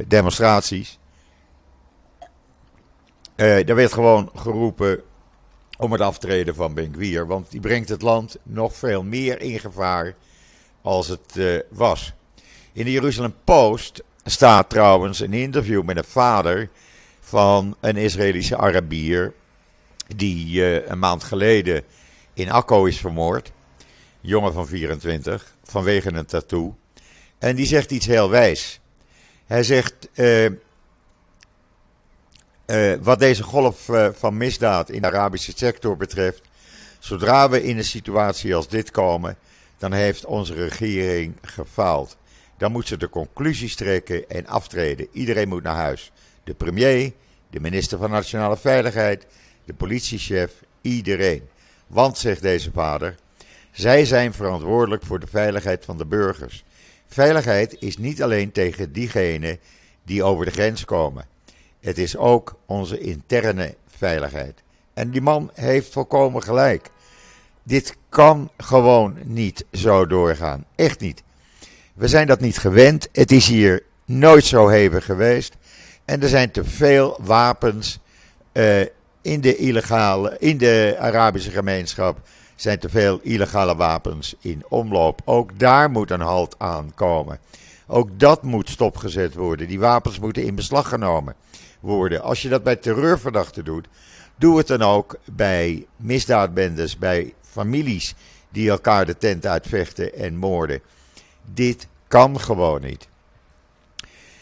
demonstraties. 0.07 0.99
Er 3.37 3.75
werd 3.75 3.93
gewoon 3.93 4.31
geroepen 4.35 5.03
om 5.77 5.93
het 5.93 6.01
aftreden 6.01 6.55
van 6.55 6.75
Ben 6.75 7.27
want 7.27 7.51
die 7.51 7.61
brengt 7.61 7.89
het 7.89 8.03
land 8.03 8.37
nog 8.43 8.75
veel 8.77 9.03
meer 9.03 9.41
in 9.41 9.59
gevaar 9.59 10.15
als 10.83 11.09
het 11.09 11.65
was. 11.71 12.13
In 12.73 12.85
de 12.85 12.91
Jeruzalem 12.91 13.35
Post 13.45 14.03
staat 14.25 14.71
trouwens 14.71 15.21
een 15.21 15.33
interview 15.33 15.83
met 15.83 15.97
een 15.97 16.05
vader 16.05 16.69
van 17.21 17.77
een 17.81 17.97
Israëlische 17.97 18.57
Arabier 18.57 19.35
die 20.17 20.87
een 20.89 20.99
maand 20.99 21.25
geleden 21.25 21.85
in 22.35 22.51
Akko 22.51 22.85
is 22.85 22.99
vermoord. 22.99 23.53
Jongen 24.21 24.53
van 24.53 24.67
24, 24.67 25.55
vanwege 25.65 26.13
een 26.13 26.27
tattoo. 26.27 26.77
En 27.39 27.57
die 27.57 27.67
zegt 27.67 27.91
iets 27.91 28.07
heel 28.07 28.31
wijs. 28.31 28.81
Hij 29.47 29.63
zegt, 29.63 30.09
uh, 30.15 30.51
uh, 32.67 32.95
wat 33.01 33.19
deze 33.19 33.43
golf 33.43 33.89
uh, 33.89 34.09
van 34.13 34.37
misdaad 34.37 34.91
in 34.91 35.01
de 35.01 35.07
Arabische 35.07 35.53
sector 35.57 35.97
betreft, 35.97 36.41
zodra 36.99 37.51
we 37.51 37.63
in 37.63 37.77
een 37.77 37.85
situatie 37.85 38.55
als 38.55 38.69
dit 38.69 38.91
komen, 38.91 39.37
dan 39.79 39.93
heeft 39.93 40.25
onze 40.25 40.55
regering 40.55 41.37
gefaald. 41.43 42.17
Dan 42.59 42.73
moet 42.73 42.87
ze 42.87 42.97
de 42.97 43.09
conclusies 43.09 43.75
trekken 43.75 44.29
en 44.29 44.47
aftreden. 44.47 45.09
Iedereen 45.13 45.49
moet 45.49 45.63
naar 45.63 45.77
huis. 45.77 46.13
De 46.45 46.55
premier, 46.55 47.13
de 47.51 47.61
minister 47.61 47.99
van 47.99 48.11
Nationale 48.11 48.57
Veiligheid, 48.57 49.27
de 49.65 49.75
politiechef, 49.75 50.53
iedereen. 50.81 51.43
Want, 51.87 52.19
zegt 52.19 52.43
deze 52.43 52.71
vader, 52.73 53.15
zij 53.71 54.05
zijn 54.05 54.33
verantwoordelijk 54.33 55.03
voor 55.05 55.21
de 55.21 55.27
veiligheid 55.27 55.85
van 55.85 55.99
de 55.99 56.07
burgers. 56.07 56.65
Veiligheid 57.07 57.77
is 57.79 57.99
niet 57.99 58.23
alleen 58.23 58.53
tegen 58.53 58.93
diegenen 58.93 59.59
die 60.05 60.23
over 60.23 60.45
de 60.45 60.51
grens 60.51 60.85
komen. 60.85 61.27
Het 61.87 61.99
is 61.99 62.17
ook 62.17 62.55
onze 62.67 62.99
interne 62.99 63.75
veiligheid. 63.97 64.63
En 64.95 65.11
die 65.11 65.21
man 65.21 65.51
heeft 65.55 65.93
volkomen 65.93 66.43
gelijk. 66.43 66.91
Dit 67.63 67.97
kan 68.09 68.51
gewoon 68.57 69.17
niet 69.25 69.65
zo 69.73 70.07
doorgaan. 70.07 70.65
Echt 70.75 71.01
niet. 71.01 71.23
We 71.95 72.09
zijn 72.09 72.27
dat 72.27 72.41
niet 72.41 72.59
gewend. 72.59 73.09
Het 73.13 73.33
is 73.33 73.47
hier 73.49 73.83
nooit 74.05 74.45
zo 74.45 74.69
hevig 74.69 75.05
geweest. 75.05 75.57
En 76.05 76.23
er 76.23 76.29
zijn 76.29 76.51
te 76.51 76.65
veel 76.65 77.19
wapens 77.23 77.99
uh, 78.53 78.81
in 79.23 79.41
de, 79.41 79.57
illegale, 79.57 80.37
in 80.39 80.59
de 80.59 80.97
Arabische 80.99 81.51
gemeenschap 81.51 82.21
zijn 82.57 82.79
te 82.79 82.89
veel 82.89 83.21
illegale 83.23 83.77
wapens 83.77 84.35
in 84.41 84.65
omloop. 84.69 85.21
Ook 85.25 85.59
daar 85.59 85.91
moet 85.91 86.11
een 86.11 86.21
halt 86.21 86.55
aan 86.59 86.93
komen. 86.95 87.39
Ook 87.87 88.09
dat 88.19 88.43
moet 88.43 88.71
stopgezet 88.71 89.35
worden. 89.35 89.69
Die 89.69 89.81
wapens 89.81 90.19
moeten 90.19 90.45
in 90.45 90.55
beslag 90.55 90.89
genomen 90.89 91.35
Als 92.23 92.43
je 92.43 92.49
dat 92.49 92.63
bij 92.63 92.77
terreurverdachten 92.77 93.65
doet, 93.65 93.87
doe 94.37 94.59
het 94.59 94.67
dan 94.67 94.83
ook 94.83 95.19
bij 95.25 95.87
misdaadbendes, 95.97 96.99
bij 96.99 97.35
families 97.41 98.15
die 98.49 98.71
elkaar 98.71 99.07
de 99.07 99.17
tent 99.17 99.47
uitvechten 99.47 100.15
en 100.15 100.37
moorden. 100.37 100.81
Dit 101.55 101.87
kan 102.09 102.41
gewoon 102.41 102.83
niet. 102.83 103.09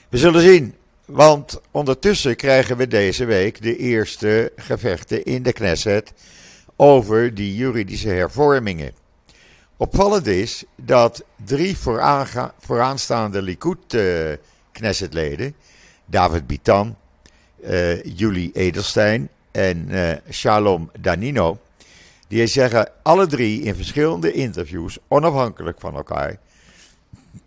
We 0.09 0.19
zullen 0.19 0.41
zien 0.41 0.75
want 1.05 1.61
ondertussen 1.71 2.37
krijgen 2.37 2.77
we 2.77 2.89
deze 2.89 3.25
week 3.25 3.63
de 3.63 3.77
eerste 3.77 4.53
gevechten 4.57 5.25
in 5.25 5.43
de 5.43 5.53
Knesset 5.53 6.13
over 6.77 7.35
die 7.35 7.55
juridische 7.55 8.09
hervormingen. 8.09 8.93
Opvallend 9.77 10.27
is 10.27 10.65
dat 10.77 11.25
drie 11.45 11.77
vooraanstaande 12.59 13.43
Likud-Knessetleden, 13.43 15.55
David 16.07 16.47
Bitan, 16.47 16.97
uh, 17.69 18.03
Julie 18.03 18.51
Edelstein 18.53 19.29
en 19.51 19.89
uh, 19.91 20.13
Shalom 20.31 20.91
Danino, 21.01 21.59
die 22.29 22.47
zeggen 22.47 22.89
alle 23.03 23.27
drie 23.27 23.63
in 23.63 23.75
verschillende 23.75 24.33
interviews, 24.33 24.99
onafhankelijk 25.09 25.81
van 25.81 25.95
elkaar, 25.95 26.39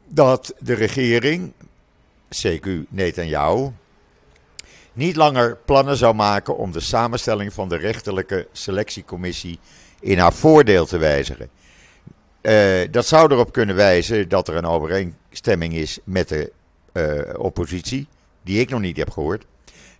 dat 0.07 0.53
de 0.59 0.73
regering 0.73 1.51
CQ 2.29 2.67
Netanyahu, 2.89 3.71
niet 4.93 5.15
langer 5.15 5.57
plannen 5.65 5.97
zou 5.97 6.15
maken 6.15 6.57
om 6.57 6.71
de 6.71 6.79
samenstelling 6.79 7.53
van 7.53 7.69
de 7.69 7.77
rechterlijke 7.77 8.47
selectiecommissie 8.51 9.59
in 9.99 10.17
haar 10.17 10.33
voordeel 10.33 10.85
te 10.85 10.97
wijzigen. 10.97 11.49
Uh, 12.41 12.87
dat 12.91 13.05
zou 13.05 13.31
erop 13.31 13.51
kunnen 13.51 13.75
wijzen 13.75 14.29
dat 14.29 14.47
er 14.47 14.55
een 14.55 14.65
overeenstemming 14.65 15.73
is 15.73 15.99
met 16.03 16.29
de 16.29 16.51
oppositie, 17.37 18.07
die 18.43 18.59
ik 18.59 18.69
nog 18.69 18.79
niet 18.79 18.97
heb 18.97 19.09
gehoord. 19.09 19.45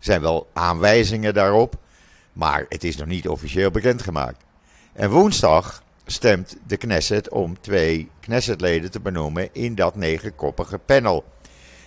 Zijn 0.08 0.22
wel 0.22 0.48
aanwijzingen 0.54 1.34
daarop, 1.34 1.76
maar 2.34 2.66
het 2.70 2.84
is 2.84 2.96
nog 2.96 3.08
niet 3.08 3.28
officieel 3.28 3.72
bekendgemaakt. 3.72 4.44
En 4.94 5.10
woensdag 5.10 5.84
stemt 6.06 6.58
de 6.68 6.78
Knesset 6.78 7.30
om 7.30 7.62
twee 7.62 8.10
Knessetleden 8.20 8.92
te 8.92 9.00
benoemen 9.00 9.50
in 9.52 9.76
dat 9.76 9.96
negenkoppige 9.96 10.78
panel. 10.78 11.26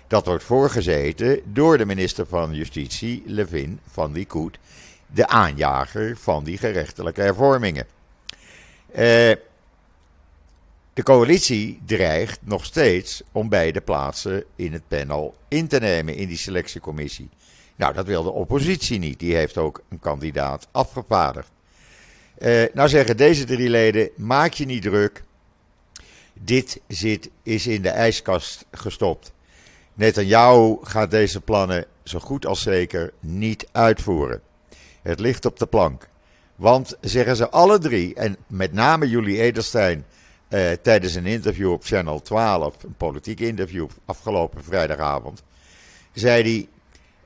Dat 0.07 0.27
wordt 0.27 0.45
voorgezeten 0.45 1.41
door 1.45 1.79
de 1.79 1.87
minister 1.87 2.27
van 2.27 2.55
Justitie, 2.55 3.23
Levin 3.27 3.81
van 3.91 4.13
Likud, 4.13 4.59
de 5.07 5.29
aanjager 5.29 6.17
van 6.17 6.45
die 6.45 6.59
gerechtelijke 6.59 7.21
hervormingen. 7.21 7.87
Eh, 8.93 9.33
de 10.93 11.03
coalitie 11.03 11.81
dreigt 11.87 12.41
nog 12.43 12.65
steeds 12.65 13.23
om 13.33 13.49
beide 13.49 13.81
plaatsen 13.81 14.45
in 14.57 14.73
het 14.73 14.89
panel 14.89 15.35
in 15.49 15.69
te 15.69 15.79
nemen 15.79 16.15
in 16.15 16.29
die 16.29 16.37
selectiecommissie. 16.37 17.29
Nou, 17.81 17.95
dat 17.95 18.07
wil 18.07 18.23
de 18.23 18.31
oppositie 18.31 18.99
niet. 18.99 19.19
Die 19.19 19.35
heeft 19.35 19.59
ook 19.59 19.83
een 19.89 19.99
kandidaat 19.99 20.69
afgevaardigd. 20.71 21.51
Uh, 22.39 22.63
nou 22.75 22.89
zeggen 22.89 23.17
deze 23.17 23.45
drie 23.45 23.69
leden: 23.69 24.11
maak 24.17 24.53
je 24.53 24.65
niet 24.65 24.83
druk. 24.83 25.25
Dit 26.33 26.81
zit, 26.89 27.31
is 27.43 27.67
in 27.67 27.83
de 27.83 27.89
ijskast 27.89 28.67
gestopt. 28.71 29.33
Netanyahu 29.95 30.77
gaat 30.83 31.11
deze 31.11 31.41
plannen 31.41 31.87
zo 32.03 32.19
goed 32.19 32.47
als 32.47 32.63
zeker 32.63 33.13
niet 33.21 33.67
uitvoeren. 33.73 34.41
Het 35.03 35.21
ligt 35.21 35.45
op 35.45 35.59
de 35.59 35.67
plank. 35.67 36.09
Want, 36.57 36.97
zeggen 37.01 37.37
ze 37.37 37.51
alle 37.51 37.79
drie, 37.79 38.15
en 38.15 38.37
met 38.47 38.73
name 38.73 39.09
Julie 39.09 39.41
Edelstein 39.41 40.05
eh, 40.49 40.71
tijdens 40.83 41.15
een 41.15 41.27
interview 41.27 41.73
op 41.73 41.85
Channel 41.85 42.23
12, 42.23 42.83
een 42.83 42.95
politiek 42.97 43.41
interview 43.41 43.89
afgelopen 44.05 44.65
vrijdagavond, 44.65 45.43
zei 46.13 46.43
hij: 46.43 46.69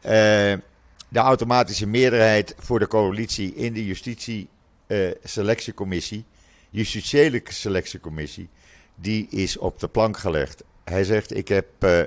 de 0.04 1.20
automatische 1.20 1.86
meerderheid 1.86 2.54
voor 2.58 2.78
de 2.78 2.86
coalitie 2.86 3.54
in 3.54 3.72
de 3.72 3.86
justitie-selectiecommissie, 3.86 6.18
uh, 6.18 6.24
justitiële 6.70 7.42
selectiecommissie, 7.44 8.48
die 8.94 9.26
is 9.30 9.56
op 9.56 9.80
de 9.80 9.88
plank 9.88 10.16
gelegd. 10.16 10.64
Hij 10.84 11.04
zegt: 11.04 11.36
Ik 11.36 11.48
heb 11.48 11.66
uh, 11.78 12.00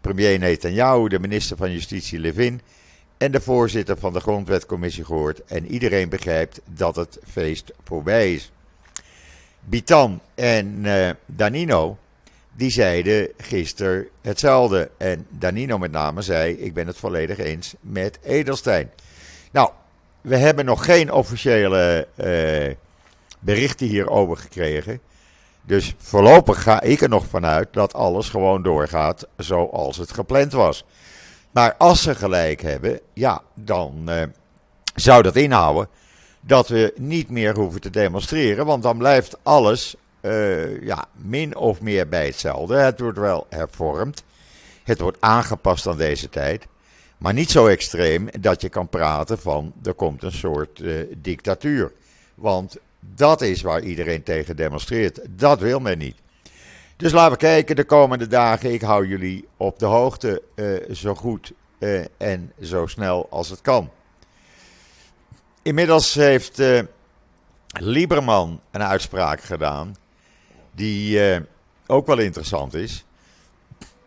premier 0.00 0.38
Netanyahu, 0.38 1.08
de 1.08 1.18
minister 1.18 1.56
van 1.56 1.72
Justitie 1.72 2.18
Levin 2.18 2.60
en 3.16 3.32
de 3.32 3.40
voorzitter 3.40 3.98
van 3.98 4.12
de 4.12 4.20
Grondwetcommissie 4.20 5.04
gehoord. 5.04 5.44
En 5.44 5.66
iedereen 5.66 6.08
begrijpt 6.08 6.60
dat 6.64 6.96
het 6.96 7.18
feest 7.26 7.72
voorbij 7.84 8.34
is. 8.34 8.52
Bitan 9.60 10.20
en 10.34 10.86
Danino, 11.26 11.98
die 12.58 12.70
zeiden 12.70 13.28
gisteren 13.36 14.08
hetzelfde. 14.20 14.90
En 14.96 15.26
Danino 15.28 15.78
met 15.78 15.92
name 15.92 16.22
zei: 16.22 16.52
Ik 16.52 16.74
ben 16.74 16.86
het 16.86 16.96
volledig 16.96 17.38
eens 17.38 17.74
met 17.80 18.18
Edelstein. 18.22 18.90
Nou, 19.52 19.70
we 20.20 20.36
hebben 20.36 20.64
nog 20.64 20.84
geen 20.84 21.12
officiële 21.12 22.08
uh, 22.16 22.74
berichten 23.38 23.86
hierover 23.86 24.36
gekregen. 24.36 25.00
Dus 25.62 25.94
voorlopig 25.98 26.62
ga 26.62 26.80
ik 26.80 27.00
er 27.00 27.08
nog 27.08 27.26
vanuit 27.26 27.68
dat 27.72 27.94
alles 27.94 28.28
gewoon 28.28 28.62
doorgaat 28.62 29.26
zoals 29.36 29.96
het 29.96 30.12
gepland 30.12 30.52
was. 30.52 30.84
Maar 31.50 31.74
als 31.76 32.02
ze 32.02 32.14
gelijk 32.14 32.62
hebben, 32.62 33.00
ja, 33.12 33.42
dan 33.54 34.04
uh, 34.08 34.22
zou 34.94 35.22
dat 35.22 35.36
inhouden 35.36 35.88
dat 36.40 36.68
we 36.68 36.92
niet 36.96 37.30
meer 37.30 37.54
hoeven 37.54 37.80
te 37.80 37.90
demonstreren, 37.90 38.66
want 38.66 38.82
dan 38.82 38.98
blijft 38.98 39.36
alles 39.42 39.96
uh, 40.28 40.82
ja, 40.82 41.08
min 41.16 41.56
of 41.56 41.80
meer 41.80 42.08
bij 42.08 42.26
hetzelfde. 42.26 42.76
Het 42.76 43.00
wordt 43.00 43.18
wel 43.18 43.46
hervormd, 43.48 44.24
het 44.84 45.00
wordt 45.00 45.20
aangepast 45.20 45.86
aan 45.86 45.96
deze 45.96 46.28
tijd, 46.28 46.66
maar 47.18 47.32
niet 47.32 47.50
zo 47.50 47.66
extreem 47.66 48.28
dat 48.40 48.60
je 48.60 48.68
kan 48.68 48.88
praten 48.88 49.38
van 49.38 49.72
er 49.82 49.94
komt 49.94 50.22
een 50.22 50.32
soort 50.32 50.78
uh, 50.78 51.14
dictatuur. 51.16 51.92
Want 52.34 52.76
dat 53.00 53.40
is 53.40 53.62
waar 53.62 53.82
iedereen 53.82 54.22
tegen 54.22 54.56
demonstreert. 54.56 55.20
Dat 55.28 55.60
wil 55.60 55.80
men 55.80 55.98
niet. 55.98 56.16
Dus 56.96 57.12
laten 57.12 57.32
we 57.32 57.38
kijken 57.38 57.76
de 57.76 57.84
komende 57.84 58.26
dagen. 58.26 58.72
Ik 58.72 58.82
hou 58.82 59.06
jullie 59.06 59.48
op 59.56 59.78
de 59.78 59.86
hoogte 59.86 60.42
uh, 60.54 60.94
zo 60.94 61.14
goed 61.14 61.52
en 62.16 62.52
zo 62.62 62.86
snel 62.86 63.26
als 63.30 63.48
het 63.48 63.60
kan. 63.60 63.90
Inmiddels 65.62 66.14
heeft 66.14 66.62
Lieberman 67.68 68.60
een 68.70 68.82
uitspraak 68.82 69.40
gedaan 69.40 69.94
die 70.78 71.40
ook 71.86 72.06
wel 72.06 72.18
interessant 72.18 72.74
is. 72.74 73.04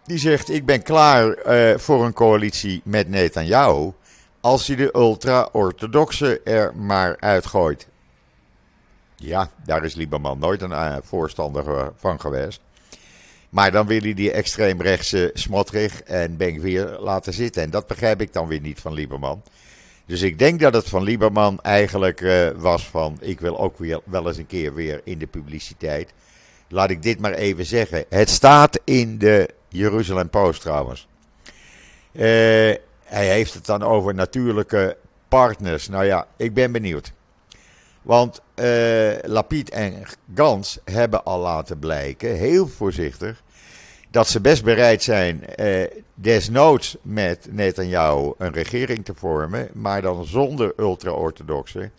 Die 0.04 0.18
zegt: 0.18 0.50
Ik 0.50 0.66
ben 0.66 0.82
klaar 0.82 1.36
voor 1.80 2.06
een 2.06 2.14
coalitie 2.14 2.82
met 2.84 3.10
Netanyahu 3.10 3.92
als 4.42 4.68
hij 4.68 4.76
de 4.76 4.96
ultra-orthodoxe 4.96 6.42
er 6.44 6.76
maar 6.76 7.18
uitgooit. 7.20 7.88
Ja, 9.16 9.50
daar 9.66 9.86
is 9.86 9.94
Lieberman 9.94 10.40
nooit 10.40 10.62
een 10.62 11.04
voorstander 11.04 11.92
van 11.98 12.20
geweest. 12.20 12.62
Maar 13.50 13.72
dan 13.72 13.88
wil 13.88 14.02
hij 14.02 14.14
die 14.14 14.32
extreemrechtse 14.32 15.32
Smotrich 15.34 16.02
en 16.02 16.38
Benkweer 16.38 16.98
laten 17.00 17.34
zitten. 17.34 17.64
En 17.64 17.70
dat 17.70 17.88
begrijp 17.88 18.22
ik 18.22 18.34
dan 18.34 18.48
weer 18.48 18.62
niet 18.62 18.80
van 18.80 18.94
Lieberman. 18.94 19.44
Dus 20.06 20.22
ik 20.22 20.40
denk 20.40 20.60
dat 20.60 20.74
het 20.74 20.90
van 20.90 21.04
Lieberman 21.04 21.62
eigenlijk 21.62 22.52
was 22.58 22.88
van... 22.88 23.18
ik 23.20 23.40
wil 23.40 23.60
ook 23.60 23.78
weer, 23.78 24.00
wel 24.04 24.28
eens 24.28 24.38
een 24.38 24.48
keer 24.48 24.74
weer 24.74 25.02
in 25.04 25.18
de 25.18 25.28
publiciteit. 25.28 26.14
Laat 26.72 26.90
ik 26.90 27.04
dit 27.04 27.20
maar 27.20 27.34
even 27.34 27.66
zeggen. 27.66 28.06
Het 28.10 28.30
staat 28.30 28.80
in 28.84 29.18
de 29.18 29.50
Jeruzalem 29.68 30.30
Post 30.30 30.62
trouwens. 30.62 31.08
Uh, 32.12 32.22
hij 33.04 33.28
heeft 33.30 33.54
het 33.54 33.66
dan 33.66 33.84
over 33.84 34.14
natuurlijke 34.14 34.98
partners. 35.28 35.90
Nou 35.90 36.06
ja, 36.06 36.28
ik 36.38 36.54
ben 36.54 36.72
benieuwd. 36.72 37.12
Want 38.02 38.42
uh, 38.56 39.12
Lapid 39.24 39.70
en 39.70 40.04
Gans 40.36 40.80
hebben 40.86 41.24
al 41.24 41.40
laten 41.40 41.80
blijken, 41.80 42.36
heel 42.36 42.68
voorzichtig, 42.68 43.44
dat 44.10 44.28
ze 44.28 44.42
best 44.42 44.64
bereid 44.64 45.04
zijn 45.04 45.44
uh, 45.60 45.84
desnoods 46.14 46.98
met 47.02 47.48
Netanyahu 47.50 48.34
een 48.38 48.54
regering 48.54 49.06
te 49.06 49.14
vormen, 49.16 49.70
maar 49.74 50.02
dan 50.02 50.26
zonder 50.26 50.74
ultra-orthodoxen 50.78 51.92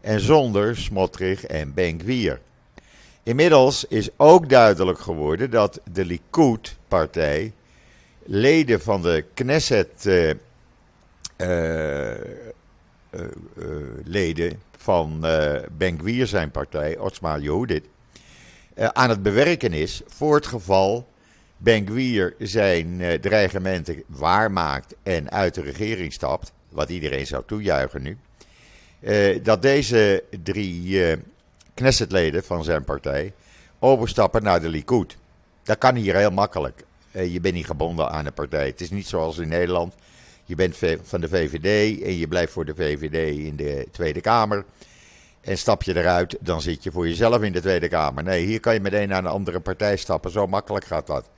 en 0.00 0.20
zonder 0.20 0.76
Smotrich 0.76 1.44
en 1.44 1.74
Ben-Gvir. 1.74 2.40
Inmiddels 3.28 3.84
is 3.84 4.08
ook 4.16 4.48
duidelijk 4.48 4.98
geworden 4.98 5.50
dat 5.50 5.80
de 5.92 6.04
Likud-partij 6.04 7.52
leden 8.24 8.80
van 8.80 9.02
de 9.02 9.24
Knesset-leden 9.34 10.38
uh, 14.52 14.58
van 14.76 15.20
uh, 15.24 15.54
Ben 15.76 16.26
zijn 16.26 16.50
partij, 16.50 16.98
Otsma 16.98 17.38
Yehudit, 17.38 17.84
aan 18.76 19.08
het 19.08 19.22
bewerken 19.22 19.72
is 19.72 20.02
voor 20.06 20.34
het 20.34 20.46
geval 20.46 21.08
Ben 21.56 22.34
zijn 22.38 23.20
dreigementen 23.20 24.02
waarmaakt 24.06 24.94
en 25.02 25.30
uit 25.30 25.54
de 25.54 25.62
regering 25.62 26.12
stapt, 26.12 26.52
wat 26.68 26.90
iedereen 26.90 27.26
zou 27.26 27.42
toejuichen 27.46 28.02
nu, 28.02 28.18
dat 29.42 29.62
deze 29.62 30.24
drie 30.42 31.16
Knessetleden 31.78 32.44
van 32.44 32.64
zijn 32.64 32.84
partij 32.84 33.32
overstappen 33.78 34.42
naar 34.42 34.60
de 34.60 34.68
Likud. 34.68 35.16
Dat 35.62 35.78
kan 35.78 35.94
hier 35.94 36.16
heel 36.16 36.30
makkelijk. 36.30 36.84
je 37.10 37.40
bent 37.40 37.54
niet 37.54 37.66
gebonden 37.66 38.10
aan 38.10 38.26
een 38.26 38.32
partij. 38.32 38.66
Het 38.66 38.80
is 38.80 38.90
niet 38.90 39.06
zoals 39.06 39.38
in 39.38 39.48
Nederland 39.48 39.94
je 40.44 40.54
bent 40.54 40.76
van 41.02 41.20
de 41.20 41.28
VVD 41.28 42.02
en 42.02 42.16
je 42.16 42.28
blijft 42.28 42.52
voor 42.52 42.64
de 42.64 42.74
VVD 42.74 43.36
in 43.38 43.56
de 43.56 43.88
Tweede 43.92 44.20
Kamer. 44.20 44.64
En 45.40 45.58
stap 45.58 45.82
je 45.82 45.96
eruit, 45.96 46.36
dan 46.40 46.60
zit 46.60 46.82
je 46.82 46.90
voor 46.90 47.08
jezelf 47.08 47.42
in 47.42 47.52
de 47.52 47.60
Tweede 47.60 47.88
Kamer. 47.88 48.24
Nee, 48.24 48.44
hier 48.44 48.60
kan 48.60 48.74
je 48.74 48.80
meteen 48.80 49.08
naar 49.08 49.18
een 49.18 49.26
andere 49.26 49.60
partij 49.60 49.96
stappen. 49.96 50.30
Zo 50.30 50.46
makkelijk 50.46 50.84
gaat 50.84 51.06
dat. 51.06 51.28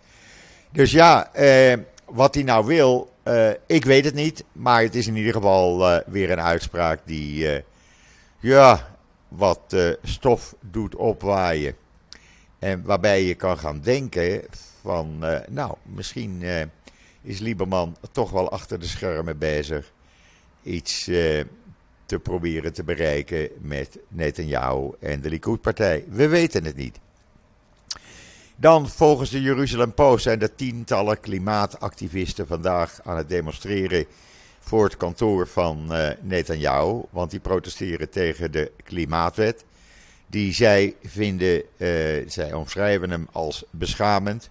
Dus 0.73 0.91
ja, 0.91 1.33
eh, 1.33 1.79
wat 2.05 2.35
hij 2.35 2.43
nou 2.43 2.67
wil, 2.67 3.11
eh, 3.23 3.51
ik 3.67 3.85
weet 3.85 4.05
het 4.05 4.15
niet. 4.15 4.45
Maar 4.53 4.83
het 4.83 4.95
is 4.95 5.07
in 5.07 5.17
ieder 5.17 5.33
geval 5.33 5.89
eh, 5.89 6.01
weer 6.07 6.31
een 6.31 6.41
uitspraak 6.41 7.01
die, 7.05 7.49
eh, 7.49 7.63
ja, 8.39 8.89
wat 9.31 9.73
eh, 9.73 9.91
stof 10.03 10.55
doet 10.61 10.95
opwaaien. 10.95 11.77
En 12.59 12.83
waarbij 12.83 13.25
je 13.25 13.35
kan 13.35 13.59
gaan 13.59 13.81
denken 13.81 14.43
van, 14.83 15.25
eh, 15.25 15.49
nou, 15.49 15.75
misschien 15.83 16.43
is 17.23 17.39
Lieberman 17.39 17.97
toch 18.13 18.31
wel 18.31 18.51
achter 18.51 18.81
de 18.81 18.87
schermen 18.87 19.39
bezig 19.39 19.93
iets 20.63 21.05
te 22.07 22.19
proberen 22.23 22.73
te 22.73 22.85
bereiken 22.85 23.49
met 23.59 23.99
Netanyahu 24.09 24.91
en 25.01 25.21
de 25.21 25.29
Likud-partij. 25.29 26.05
We 26.09 26.29
weten 26.29 26.65
het 26.65 26.77
niet. 26.77 26.99
Dan, 28.57 28.89
volgens 28.89 29.31
de 29.31 29.41
Jeruzalem 29.41 29.95
Post, 29.95 30.23
zijn 30.23 30.41
er 30.41 30.55
tientallen 30.55 31.21
klimaatactivisten 31.21 32.47
vandaag 32.47 33.01
aan 33.05 33.17
het 33.17 33.29
demonstreren 33.29 34.07
voor 34.71 34.85
het 34.85 34.97
kantoor 34.97 35.47
van 35.47 35.87
uh, 35.91 36.09
Netanyahu. 36.21 37.03
Want 37.11 37.31
die 37.31 37.41
protesteren 37.41 38.11
tegen 38.11 38.53
de 38.53 38.71
klimaatwet. 38.85 39.65
Die 40.27 40.53
zij 40.53 40.95
vinden, 41.03 41.63
uh, 41.77 42.29
zij 42.29 42.53
omschrijven 42.53 43.11
hem 43.11 43.29
als 43.33 43.65
beschamend. 43.71 44.51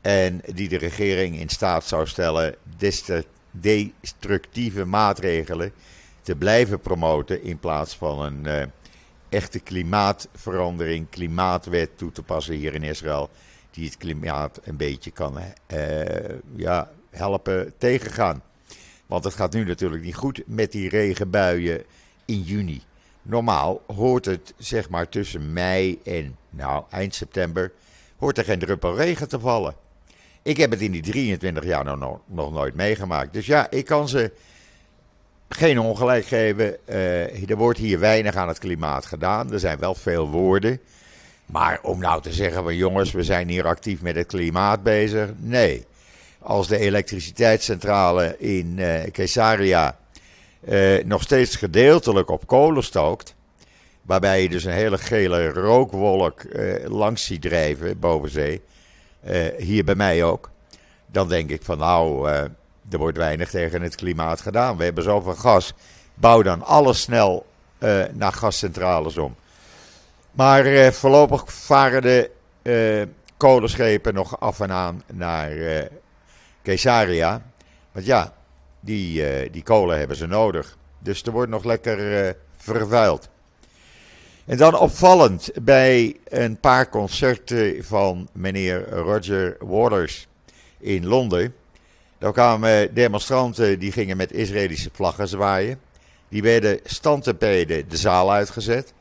En 0.00 0.42
die 0.54 0.68
de 0.68 0.78
regering 0.78 1.38
in 1.38 1.48
staat 1.48 1.84
zou 1.84 2.06
stellen 2.06 2.54
destructieve 3.50 4.84
maatregelen 4.84 5.72
te 6.22 6.36
blijven 6.36 6.80
promoten 6.80 7.42
in 7.42 7.58
plaats 7.58 7.96
van 7.96 8.22
een 8.22 8.44
uh, 8.44 8.62
echte 9.28 9.60
klimaatverandering, 9.60 11.06
klimaatwet 11.10 11.98
toe 11.98 12.12
te 12.12 12.22
passen 12.22 12.54
hier 12.54 12.74
in 12.74 12.82
Israël, 12.82 13.30
die 13.70 13.84
het 13.84 13.96
klimaat 13.96 14.60
een 14.62 14.76
beetje 14.76 15.10
kan 15.10 15.38
ja, 16.56 16.90
helpen 17.10 17.72
tegengaan. 17.78 18.42
Want 19.08 19.24
het 19.24 19.34
gaat 19.34 19.52
nu 19.52 19.64
natuurlijk 19.64 20.02
niet 20.02 20.14
goed 20.14 20.42
met 20.46 20.72
die 20.72 20.88
regenbuien 20.88 21.84
in 22.24 22.40
juni. 22.40 22.82
Normaal 23.22 23.82
hoort 23.86 24.24
het 24.24 24.54
zeg 24.58 24.88
maar 24.88 25.08
tussen 25.08 25.52
mei 25.52 25.98
en 26.04 26.36
nou, 26.50 26.84
eind 26.90 27.14
september 27.14 27.72
hoort 28.18 28.38
er 28.38 28.44
geen 28.44 28.58
druppel 28.58 28.96
regen 28.96 29.28
te 29.28 29.40
vallen. 29.40 29.74
Ik 30.42 30.56
heb 30.56 30.70
het 30.70 30.80
in 30.80 30.90
die 30.92 31.02
23 31.02 31.64
jaar 31.64 31.84
nog, 31.84 32.20
nog 32.26 32.52
nooit 32.52 32.74
meegemaakt. 32.74 33.32
Dus 33.32 33.46
ja, 33.46 33.70
ik 33.70 33.84
kan 33.84 34.08
ze 34.08 34.32
geen 35.48 35.78
ongelijk 35.78 36.26
geven. 36.26 36.76
Uh, 36.86 37.50
er 37.50 37.56
wordt 37.56 37.78
hier 37.78 37.98
weinig 37.98 38.34
aan 38.34 38.48
het 38.48 38.58
klimaat 38.58 39.06
gedaan. 39.06 39.52
Er 39.52 39.60
zijn 39.60 39.78
wel 39.78 39.94
veel 39.94 40.28
woorden. 40.28 40.80
Maar 41.46 41.78
om 41.82 41.98
nou 41.98 42.22
te 42.22 42.32
zeggen 42.32 42.62
van 42.62 42.76
jongens, 42.76 43.12
we 43.12 43.22
zijn 43.22 43.48
hier 43.48 43.66
actief 43.66 44.02
met 44.02 44.16
het 44.16 44.26
klimaat 44.26 44.82
bezig. 44.82 45.30
Nee. 45.36 45.86
Als 46.48 46.68
de 46.68 46.78
elektriciteitscentrale 46.78 48.36
in 48.38 48.78
uh, 48.78 49.02
Caesarea 49.12 49.98
uh, 50.68 51.04
nog 51.04 51.22
steeds 51.22 51.56
gedeeltelijk 51.56 52.30
op 52.30 52.46
kolen 52.46 52.82
stookt. 52.82 53.34
Waarbij 54.02 54.42
je 54.42 54.48
dus 54.48 54.64
een 54.64 54.72
hele 54.72 54.98
gele 54.98 55.48
rookwolk 55.48 56.42
langs 56.84 57.24
ziet 57.24 57.42
drijven 57.42 57.98
boven 57.98 58.30
zee 58.30 58.62
hier 59.58 59.84
bij 59.84 59.94
mij 59.94 60.24
ook. 60.24 60.50
Dan 61.06 61.28
denk 61.28 61.50
ik 61.50 61.62
van 61.62 61.78
nou, 61.78 62.28
er 62.90 62.98
wordt 62.98 63.16
weinig 63.16 63.50
tegen 63.50 63.82
het 63.82 63.94
klimaat 63.94 64.40
gedaan. 64.40 64.76
We 64.76 64.84
hebben 64.84 65.04
zoveel 65.04 65.34
gas. 65.34 65.74
Bouw 66.14 66.42
dan 66.42 66.62
alles 66.62 67.00
snel 67.00 67.46
naar 68.12 68.32
gascentrales 68.32 69.16
om. 69.16 69.36
Maar 70.30 70.92
voorlopig 70.92 71.52
varen 71.52 72.02
de 72.02 72.30
kolenschepen 73.36 74.14
nog 74.14 74.40
af 74.40 74.60
en 74.60 74.72
aan 74.72 75.02
naar 75.12 75.50
Caesarea. 76.68 77.42
Want 77.92 78.06
ja, 78.06 78.34
die, 78.80 79.50
die 79.50 79.62
kolen 79.62 79.98
hebben 79.98 80.16
ze 80.16 80.26
nodig. 80.26 80.76
Dus 80.98 81.22
er 81.22 81.32
wordt 81.32 81.50
nog 81.50 81.64
lekker 81.64 82.36
vervuild. 82.56 83.28
En 84.44 84.56
dan 84.56 84.78
opvallend 84.78 85.50
bij 85.62 86.16
een 86.28 86.60
paar 86.60 86.88
concerten 86.88 87.84
van 87.84 88.28
meneer 88.32 88.88
Roger 88.88 89.56
Waters 89.60 90.26
in 90.78 91.06
Londen. 91.06 91.54
Daar 92.18 92.32
kwamen 92.32 92.94
demonstranten 92.94 93.78
die 93.78 93.92
gingen 93.92 94.16
met 94.16 94.32
Israëlische 94.32 94.90
vlaggen 94.92 95.28
zwaaien. 95.28 95.80
Die 96.28 96.42
werden 96.42 96.80
standtempeden 96.84 97.88
de 97.88 97.96
zaal 97.96 98.32
uitgezet. 98.32 98.92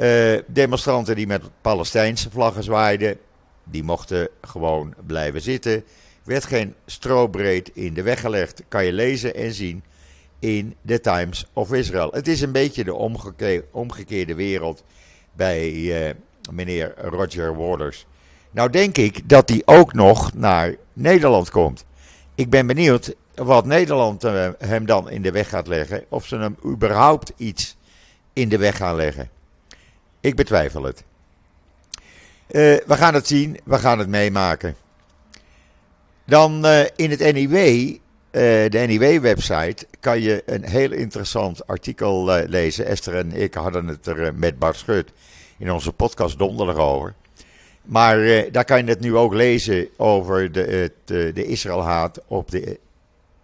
Uh, 0.00 0.38
demonstranten 0.46 1.16
die 1.16 1.26
met 1.26 1.42
Palestijnse 1.60 2.30
vlaggen 2.30 2.62
zwaaiden, 2.62 3.18
die 3.64 3.82
mochten 3.82 4.28
gewoon 4.40 4.94
blijven 5.06 5.40
zitten. 5.40 5.84
Werd 6.24 6.44
geen 6.44 6.74
strobreed 6.86 7.70
in 7.74 7.94
de 7.94 8.02
weg 8.02 8.20
gelegd. 8.20 8.62
Kan 8.68 8.84
je 8.84 8.92
lezen 8.92 9.34
en 9.34 9.52
zien 9.52 9.82
in 10.38 10.74
The 10.86 11.00
Times 11.00 11.46
of 11.52 11.72
Israel. 11.72 12.10
Het 12.12 12.28
is 12.28 12.40
een 12.40 12.52
beetje 12.52 12.84
de 12.84 12.94
omgekeerde 13.70 14.34
wereld 14.34 14.84
bij 15.32 15.72
uh, 15.72 16.10
meneer 16.50 16.94
Roger 16.96 17.56
Waters. 17.56 18.06
Nou 18.50 18.70
denk 18.70 18.96
ik 18.96 19.28
dat 19.28 19.48
hij 19.48 19.62
ook 19.64 19.92
nog 19.92 20.34
naar 20.34 20.74
Nederland 20.92 21.50
komt. 21.50 21.84
Ik 22.34 22.50
ben 22.50 22.66
benieuwd 22.66 23.14
wat 23.34 23.66
Nederland 23.66 24.24
uh, 24.24 24.48
hem 24.58 24.86
dan 24.86 25.10
in 25.10 25.22
de 25.22 25.30
weg 25.30 25.48
gaat 25.48 25.66
leggen. 25.66 26.04
Of 26.08 26.26
ze 26.26 26.36
hem 26.36 26.56
überhaupt 26.64 27.32
iets 27.36 27.76
in 28.32 28.48
de 28.48 28.58
weg 28.58 28.76
gaan 28.76 28.96
leggen. 28.96 29.30
Ik 30.20 30.36
betwijfel 30.36 30.82
het. 30.82 31.04
Uh, 32.50 32.60
we 32.86 32.96
gaan 32.96 33.14
het 33.14 33.26
zien, 33.26 33.60
we 33.64 33.78
gaan 33.78 33.98
het 33.98 34.08
meemaken. 34.08 34.76
Dan 36.26 36.66
uh, 36.66 36.80
in 36.96 37.10
het 37.10 37.32
NIW 37.32 37.54
uh, 37.54 38.00
de 38.70 38.84
NIW-website 38.86 39.86
kan 40.00 40.20
je 40.20 40.42
een 40.46 40.64
heel 40.64 40.92
interessant 40.92 41.66
artikel 41.66 42.38
uh, 42.38 42.48
lezen. 42.48 42.86
Esther 42.86 43.14
en 43.14 43.32
ik 43.32 43.54
hadden 43.54 43.86
het 43.86 44.06
er 44.06 44.34
met 44.34 44.58
Bart 44.58 44.76
Schut 44.76 45.12
in 45.58 45.72
onze 45.72 45.92
podcast 45.92 46.38
donderdag 46.38 46.76
over. 46.76 47.14
Maar 47.82 48.50
daar 48.52 48.64
kan 48.64 48.84
je 48.84 48.90
het 48.90 49.00
nu 49.00 49.16
ook 49.16 49.34
lezen 49.34 49.88
over 49.96 50.52
de, 50.52 50.92
de 51.04 51.44
Israëlhaat 51.46 52.20
op 52.26 52.50
de, 52.50 52.78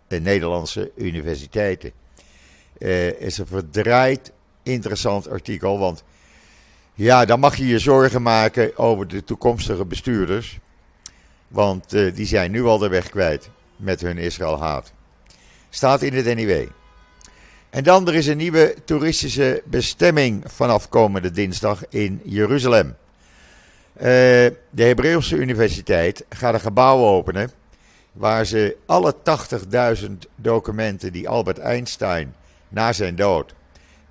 de, 0.08 0.20
Nederlandse 0.20 0.90
universiteiten. 0.96 1.92
Het 2.78 3.16
is 3.18 3.38
een 3.38 3.46
verdraaid 3.46 4.32
interessant 4.62 5.28
artikel, 5.28 5.78
want 5.78 6.04
ja, 6.94 7.24
dan 7.24 7.40
mag 7.40 7.56
je 7.56 7.66
je 7.66 7.78
zorgen 7.78 8.22
maken 8.22 8.78
over 8.78 9.08
de 9.08 9.24
toekomstige 9.24 9.84
bestuurders. 9.84 10.58
Want 11.50 11.90
die 11.90 12.26
zijn 12.26 12.50
nu 12.50 12.64
al 12.64 12.78
de 12.78 12.88
weg 12.88 13.08
kwijt 13.08 13.50
met 13.76 14.00
hun 14.00 14.18
Israël 14.18 14.58
haat. 14.60 14.92
Staat 15.70 16.02
in 16.02 16.14
het 16.14 16.34
NIW. 16.34 16.66
En 17.70 17.84
dan 17.84 18.08
er 18.08 18.14
is 18.14 18.26
een 18.26 18.36
nieuwe 18.36 18.74
toeristische 18.84 19.62
bestemming 19.64 20.44
vanaf 20.46 20.88
komende 20.88 21.30
dinsdag 21.30 21.88
in 21.88 22.20
Jeruzalem. 22.24 22.96
Uh, 23.96 24.04
de 24.70 24.82
Hebreeuwse 24.82 25.36
Universiteit 25.36 26.24
gaat 26.28 26.54
een 26.54 26.60
gebouw 26.60 26.98
openen 26.98 27.50
waar 28.12 28.44
ze 28.44 28.76
alle 28.86 29.14
80.000 30.02 30.10
documenten 30.36 31.12
die 31.12 31.28
Albert 31.28 31.58
Einstein 31.58 32.34
na 32.68 32.92
zijn 32.92 33.16
dood 33.16 33.54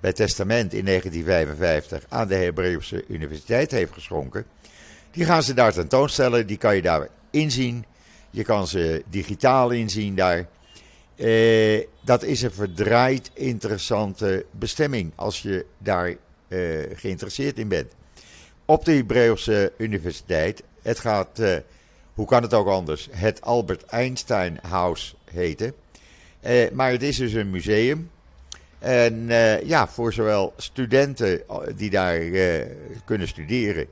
bij 0.00 0.12
testament 0.12 0.72
in 0.72 0.84
1955 0.84 2.04
aan 2.08 2.28
de 2.28 2.34
Hebreeuwse 2.34 3.04
Universiteit 3.08 3.70
heeft 3.70 3.92
geschonken, 3.92 4.44
die 5.10 5.24
gaan 5.24 5.42
ze 5.42 5.54
daar 5.54 5.72
tentoonstellen. 5.72 6.46
Die 6.46 6.56
kan 6.56 6.74
je 6.74 6.82
daar 6.82 7.08
inzien. 7.30 7.84
Je 8.30 8.44
kan 8.44 8.66
ze 8.66 9.04
digitaal 9.10 9.70
inzien 9.70 10.14
daar. 10.14 10.48
Uh, 11.16 11.84
dat 12.04 12.22
is 12.22 12.42
een 12.42 12.52
verdraaid 12.52 13.30
interessante 13.34 14.44
bestemming 14.50 15.12
als 15.14 15.42
je 15.42 15.66
daar 15.78 16.14
uh, 16.48 16.82
geïnteresseerd 16.94 17.58
in 17.58 17.68
bent. 17.68 17.92
Op 18.64 18.84
de 18.84 18.92
Hebreeuwse 18.92 19.72
Universiteit, 19.78 20.62
het 20.82 20.98
gaat, 20.98 21.40
uh, 21.40 21.56
hoe 22.14 22.26
kan 22.26 22.42
het 22.42 22.54
ook 22.54 22.68
anders, 22.68 23.08
het 23.10 23.40
Albert 23.40 23.84
Einstein 23.84 24.58
House 24.62 25.14
heten. 25.24 25.74
maar 26.72 26.90
het 26.90 27.02
is 27.02 27.16
dus 27.16 27.32
een 27.32 27.50
museum. 27.50 28.10
En 28.78 29.26
ja, 29.64 29.88
voor 29.88 30.12
zowel 30.12 30.52
studenten 30.56 31.42
die 31.76 31.90
daar 31.90 32.20
kunnen 33.04 33.28
studeren, 33.28 33.86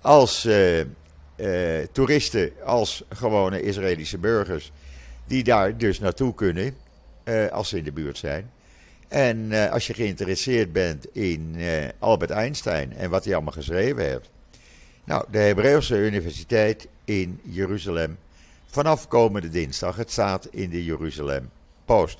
als 0.00 0.48
toeristen 1.92 2.52
als 2.64 3.04
gewone 3.08 3.62
Israëlische 3.62 4.18
burgers. 4.18 4.72
Die 5.26 5.44
daar 5.44 5.76
dus 5.76 5.98
naartoe 5.98 6.34
kunnen 6.34 6.76
uh, 7.24 7.48
als 7.48 7.68
ze 7.68 7.76
in 7.76 7.84
de 7.84 7.92
buurt 7.92 8.18
zijn. 8.18 8.50
En 9.08 9.36
uh, 9.36 9.70
als 9.70 9.86
je 9.86 9.94
geïnteresseerd 9.94 10.72
bent 10.72 11.14
in 11.14 11.56
Albert 11.98 12.30
Einstein 12.30 12.92
en 12.96 13.10
wat 13.10 13.24
hij 13.24 13.34
allemaal 13.34 13.52
geschreven 13.52 14.04
heeft. 14.04 14.30
Nou, 15.04 15.24
de 15.30 15.38
Hebreeuwse 15.38 15.96
Universiteit 15.96 16.88
in 17.04 17.40
Jeruzalem. 17.42 18.18
Vanaf 18.66 19.08
komende 19.08 19.48
dinsdag. 19.48 19.96
Het 19.96 20.10
staat 20.10 20.48
in 20.50 20.70
de 20.70 20.84
Jeruzalem 20.84 21.50
Post. 21.84 22.18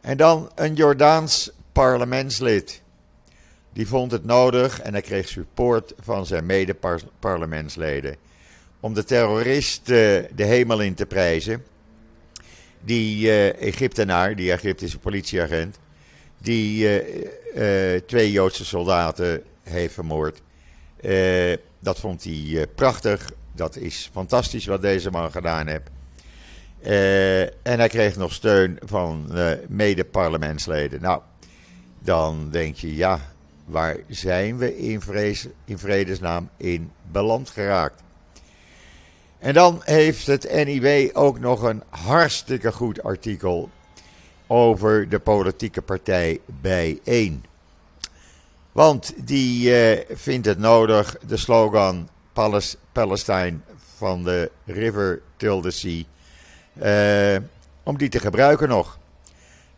En 0.00 0.16
dan 0.16 0.50
een 0.54 0.74
Jordaans 0.74 1.50
parlementslid 1.72 2.82
die 3.76 3.88
vond 3.88 4.10
het 4.10 4.24
nodig 4.24 4.80
en 4.80 4.92
hij 4.92 5.02
kreeg 5.02 5.28
support 5.28 5.92
van 5.98 6.26
zijn 6.26 6.46
mede-parlementsleden 6.46 8.16
om 8.80 8.94
de 8.94 9.04
terrorist 9.04 9.80
uh, 9.80 9.96
de 10.34 10.44
hemel 10.44 10.80
in 10.80 10.94
te 10.94 11.06
prijzen. 11.06 11.64
Die 12.80 13.26
uh, 13.26 13.62
Egyptenaar, 13.62 14.36
die 14.36 14.52
Egyptische 14.52 14.98
politieagent, 14.98 15.78
die 16.38 17.02
uh, 17.54 18.00
twee 18.06 18.30
Joodse 18.30 18.64
soldaten 18.64 19.42
heeft 19.62 19.94
vermoord. 19.94 20.42
dat 21.78 21.98
vond 22.00 22.24
hij 22.24 22.66
prachtig. 22.74 23.30
Dat 23.52 23.76
is 23.76 24.10
fantastisch 24.12 24.66
wat 24.66 24.82
deze 24.82 25.10
man 25.10 25.30
gedaan 25.30 25.66
heeft. 25.66 25.90
en 27.62 27.78
hij 27.78 27.88
kreeg 27.88 28.16
nog 28.16 28.32
steun 28.32 28.78
van 28.84 29.30
mede-parlementsleden. 29.68 31.00
Nou, 31.00 31.20
dan 31.98 32.48
denk 32.50 32.76
je, 32.76 32.96
ja, 32.96 33.34
Waar 33.66 33.96
zijn 34.08 34.58
we 34.58 34.78
in, 34.78 35.02
in 35.64 35.78
vredesnaam 35.78 36.48
in 36.56 36.92
beland 37.10 37.50
geraakt? 37.50 38.02
En 39.38 39.54
dan 39.54 39.80
heeft 39.84 40.26
het 40.26 40.52
NIW 40.64 41.10
ook 41.12 41.38
nog 41.38 41.62
een 41.62 41.82
hartstikke 41.88 42.72
goed 42.72 43.02
artikel 43.02 43.70
over 44.46 45.08
de 45.08 45.18
politieke 45.18 45.82
partij 45.82 46.40
Bijeen. 46.60 47.44
Want 48.72 49.12
die 49.26 49.74
eh, 49.74 50.16
vindt 50.16 50.46
het 50.46 50.58
nodig 50.58 51.16
de 51.26 51.36
slogan 51.36 52.08
Palestine 52.92 53.58
van 53.96 54.24
de 54.24 54.50
River 54.64 55.22
till 55.36 55.60
the 55.60 55.70
Sea, 55.70 56.02
eh, 56.78 57.42
om 57.82 57.98
die 57.98 58.08
te 58.08 58.20
gebruiken 58.20 58.68
nog. 58.68 58.98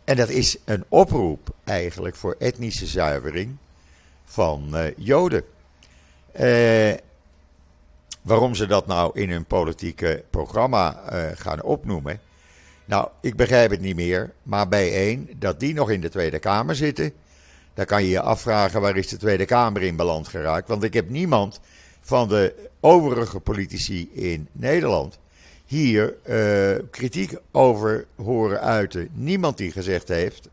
En 0.05 0.17
dat 0.17 0.29
is 0.29 0.57
een 0.65 0.85
oproep 0.89 1.55
eigenlijk 1.65 2.17
voor 2.17 2.37
etnische 2.39 2.87
zuivering 2.87 3.57
van 4.29 4.71
uh, 4.73 4.85
Joden. 4.97 5.45
Uh, 6.41 6.95
waarom 8.23 8.55
ze 8.55 8.67
dat 8.67 8.87
nou 8.87 9.21
in 9.21 9.31
hun 9.31 9.45
politieke 9.45 10.25
programma 10.31 11.03
uh, 11.13 11.27
gaan 11.35 11.63
opnoemen. 11.63 12.21
Nou, 12.85 13.09
ik 13.21 13.37
begrijp 13.37 13.71
het 13.71 13.81
niet 13.81 13.97
meer. 13.97 14.33
Maar 14.43 14.69
bij 14.69 14.93
één, 14.93 15.29
dat 15.37 15.61
die 15.61 15.75
nog 15.75 15.91
in 15.91 16.01
de 16.01 16.09
Tweede 16.09 16.39
Kamer 16.39 16.77
zitten. 16.77 17.13
Dan 17.75 17.85
kan 17.85 18.03
je 18.03 18.09
je 18.09 18.21
afvragen 18.21 18.81
waar 18.81 18.97
is 18.97 19.09
de 19.09 19.17
Tweede 19.17 19.45
Kamer 19.45 19.83
in 19.83 19.97
beland 19.97 20.29
geraakt. 20.29 20.69
Want 20.69 20.83
ik 20.83 20.95
heb 20.95 21.09
niemand 21.09 21.61
van 22.01 22.29
de 22.29 22.69
overige 22.81 23.41
politici 23.41 24.11
in 24.13 24.49
Nederland 24.53 25.19
hier 25.65 26.15
kritiek 26.91 27.37
over 27.51 28.07
horen 28.17 28.61
uiten. 28.61 29.09
Niemand 29.13 29.57
die 29.57 29.73
gezegd 29.73 30.09
heeft 30.09 30.49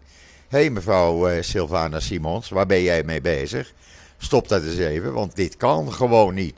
hey, 0.56 0.70
mevrouw 0.70 1.30
uh, 1.30 1.42
Sylvana 1.42 2.00
Simons, 2.00 2.50
waar 2.50 2.66
ben 2.66 2.82
jij 2.82 3.04
mee 3.04 3.22
bezig? 3.22 3.74
Stop 4.18 4.48
dat 4.48 4.64
eens 4.64 4.78
even, 4.78 5.14
want 5.14 5.36
dit 5.36 5.58
kan 5.58 5.94
gewoon 5.94 6.34
niet. 6.34 6.56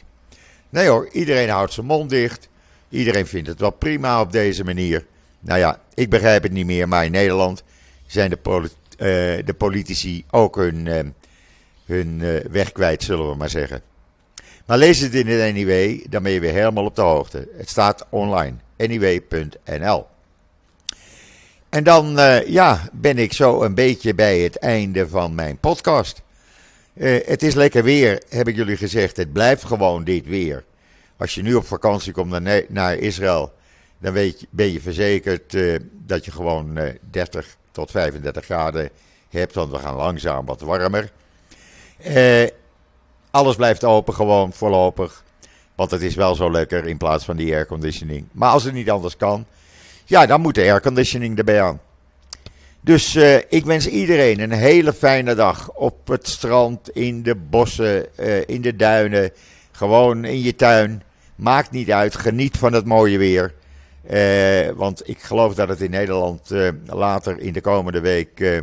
Nee 0.70 0.88
hoor, 0.88 1.10
iedereen 1.12 1.50
houdt 1.50 1.74
zijn 1.74 1.86
mond 1.86 2.10
dicht. 2.10 2.50
Iedereen 2.90 3.28
vindt 3.28 3.48
het 3.48 3.60
wel 3.60 3.72
prima 3.72 4.22
op 4.22 4.32
deze 4.32 4.64
manier. 4.64 5.06
Nou 5.40 5.60
ja, 5.60 5.82
ik 5.94 6.10
begrijp 6.10 6.44
het 6.44 6.52
niet 6.52 6.66
meer, 6.66 6.88
maar 6.88 7.06
in 7.06 7.12
Nederland 7.12 7.64
zijn 8.06 8.30
de, 8.30 8.38
uh, 8.44 9.46
de 9.46 9.56
politici 9.58 10.24
ook 10.30 10.56
hun, 10.56 10.86
uh, 10.86 11.00
hun 11.86 12.42
weg 12.52 12.72
kwijt, 12.72 13.04
zullen 13.04 13.30
we 13.30 13.36
maar 13.36 13.50
zeggen. 13.50 13.82
Maar 14.66 14.78
lees 14.78 15.00
het 15.00 15.14
in 15.14 15.28
het 15.28 15.54
NIW, 15.54 16.06
dan 16.10 16.24
ben 16.24 16.32
je 16.32 16.40
weer 16.40 16.54
helemaal 16.54 16.86
op 16.86 16.96
de 16.96 17.02
hoogte. 17.02 17.48
Het 17.58 17.70
staat 17.70 18.06
online, 18.10 18.56
niw.nl. 18.78 20.06
En 21.70 21.84
dan 21.84 22.20
uh, 22.20 22.48
ja, 22.48 22.90
ben 22.92 23.18
ik 23.18 23.34
zo 23.34 23.62
een 23.62 23.76
beetje 23.76 24.14
bij 24.14 24.40
het 24.40 24.58
einde 24.58 25.08
van 25.08 25.36
mijn 25.36 25.58
podcast. 25.58 26.22
Uh, 26.94 27.26
het 27.26 27.44
is 27.44 27.54
lekker 27.54 27.84
weer, 27.84 28.24
heb 28.30 28.48
ik 28.48 28.56
jullie 28.56 28.78
gezegd. 28.78 29.18
Het 29.18 29.34
blijft 29.34 29.64
gewoon 29.64 30.04
dit 30.04 30.26
weer. 30.26 30.64
Als 31.18 31.36
je 31.36 31.42
nu 31.42 31.54
op 31.54 31.66
vakantie 31.66 32.14
komt 32.14 32.40
naar, 32.40 32.64
naar 32.68 32.96
Israël, 32.96 33.54
dan 34.00 34.14
weet 34.14 34.40
je, 34.40 34.48
ben 34.50 34.72
je 34.72 34.82
verzekerd 34.82 35.54
uh, 35.54 35.80
dat 35.92 36.26
je 36.26 36.32
gewoon 36.32 36.78
uh, 36.78 36.90
30 37.12 37.58
tot 37.72 37.92
35 37.92 38.46
graden 38.46 38.90
hebt, 39.30 39.54
want 39.54 39.72
we 39.72 39.78
gaan 39.78 39.96
langzaam 39.96 40.46
wat 40.46 40.62
warmer. 40.62 41.12
Alles 43.32 43.56
blijft 43.56 43.84
open 43.84 44.14
gewoon 44.14 44.54
voorlopig, 44.54 45.24
want 45.76 45.92
het 45.92 46.02
is 46.02 46.16
wel 46.16 46.36
zo 46.36 46.52
lekker 46.52 46.86
in 46.86 46.98
plaats 46.98 47.26
van 47.26 47.38
die 47.38 47.54
airconditioning. 47.54 48.28
Maar 48.32 48.52
als 48.52 48.64
het 48.64 48.74
niet 48.74 48.90
anders 48.90 49.18
kan, 49.18 49.46
ja, 50.08 50.26
dan 50.26 50.42
moet 50.42 50.56
de 50.56 50.62
airconditioning 50.62 51.38
erbij 51.38 51.62
aan. 51.62 51.80
Dus 52.82 53.16
uh, 53.16 53.36
ik 53.36 53.66
wens 53.66 53.88
iedereen 53.88 54.40
een 54.40 54.52
hele 54.52 54.94
fijne 54.94 55.36
dag 55.36 55.72
op 55.72 56.08
het 56.08 56.28
strand, 56.28 56.90
in 56.90 57.24
de 57.24 57.36
bossen, 57.36 58.06
uh, 58.20 58.48
in 58.48 58.62
de 58.62 58.76
duinen, 58.76 59.32
gewoon 59.72 60.26
in 60.26 60.42
je 60.42 60.56
tuin. 60.56 61.04
Maakt 61.36 61.72
niet 61.72 61.92
uit, 61.92 62.16
geniet 62.16 62.58
van 62.58 62.74
het 62.74 62.86
mooie 62.86 63.18
weer. 63.18 63.54
Uh, 64.12 64.70
want 64.76 65.10
ik 65.10 65.20
geloof 65.20 65.56
dat 65.56 65.70
het 65.70 65.82
in 65.82 65.92
Nederland 65.92 66.50
later 66.86 67.40
in 67.40 67.54
de 67.54 67.62
komende 67.62 68.00
week 68.00 68.62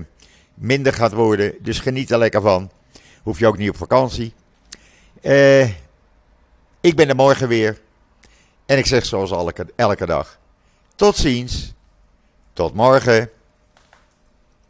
minder 0.54 0.92
gaat 0.92 1.12
worden. 1.12 1.54
Dus 1.60 1.80
geniet 1.80 2.10
er 2.10 2.18
lekker 2.18 2.40
van. 2.40 2.70
Hoef 3.22 3.38
je 3.38 3.46
ook 3.46 3.58
niet 3.58 3.70
op 3.70 3.76
vakantie. 3.76 4.32
ik 6.80 6.96
ben 6.96 7.08
er 7.08 7.16
morgen 7.16 7.48
weer. 7.48 7.80
En 8.66 8.78
ik 8.78 8.86
zeg 8.86 9.04
zoals 9.04 9.30
elke 9.76 10.06
dag. 10.06 10.38
Tot 10.94 11.16
ziens. 11.16 11.72
Tot 12.52 12.74
morgen. 12.74 13.30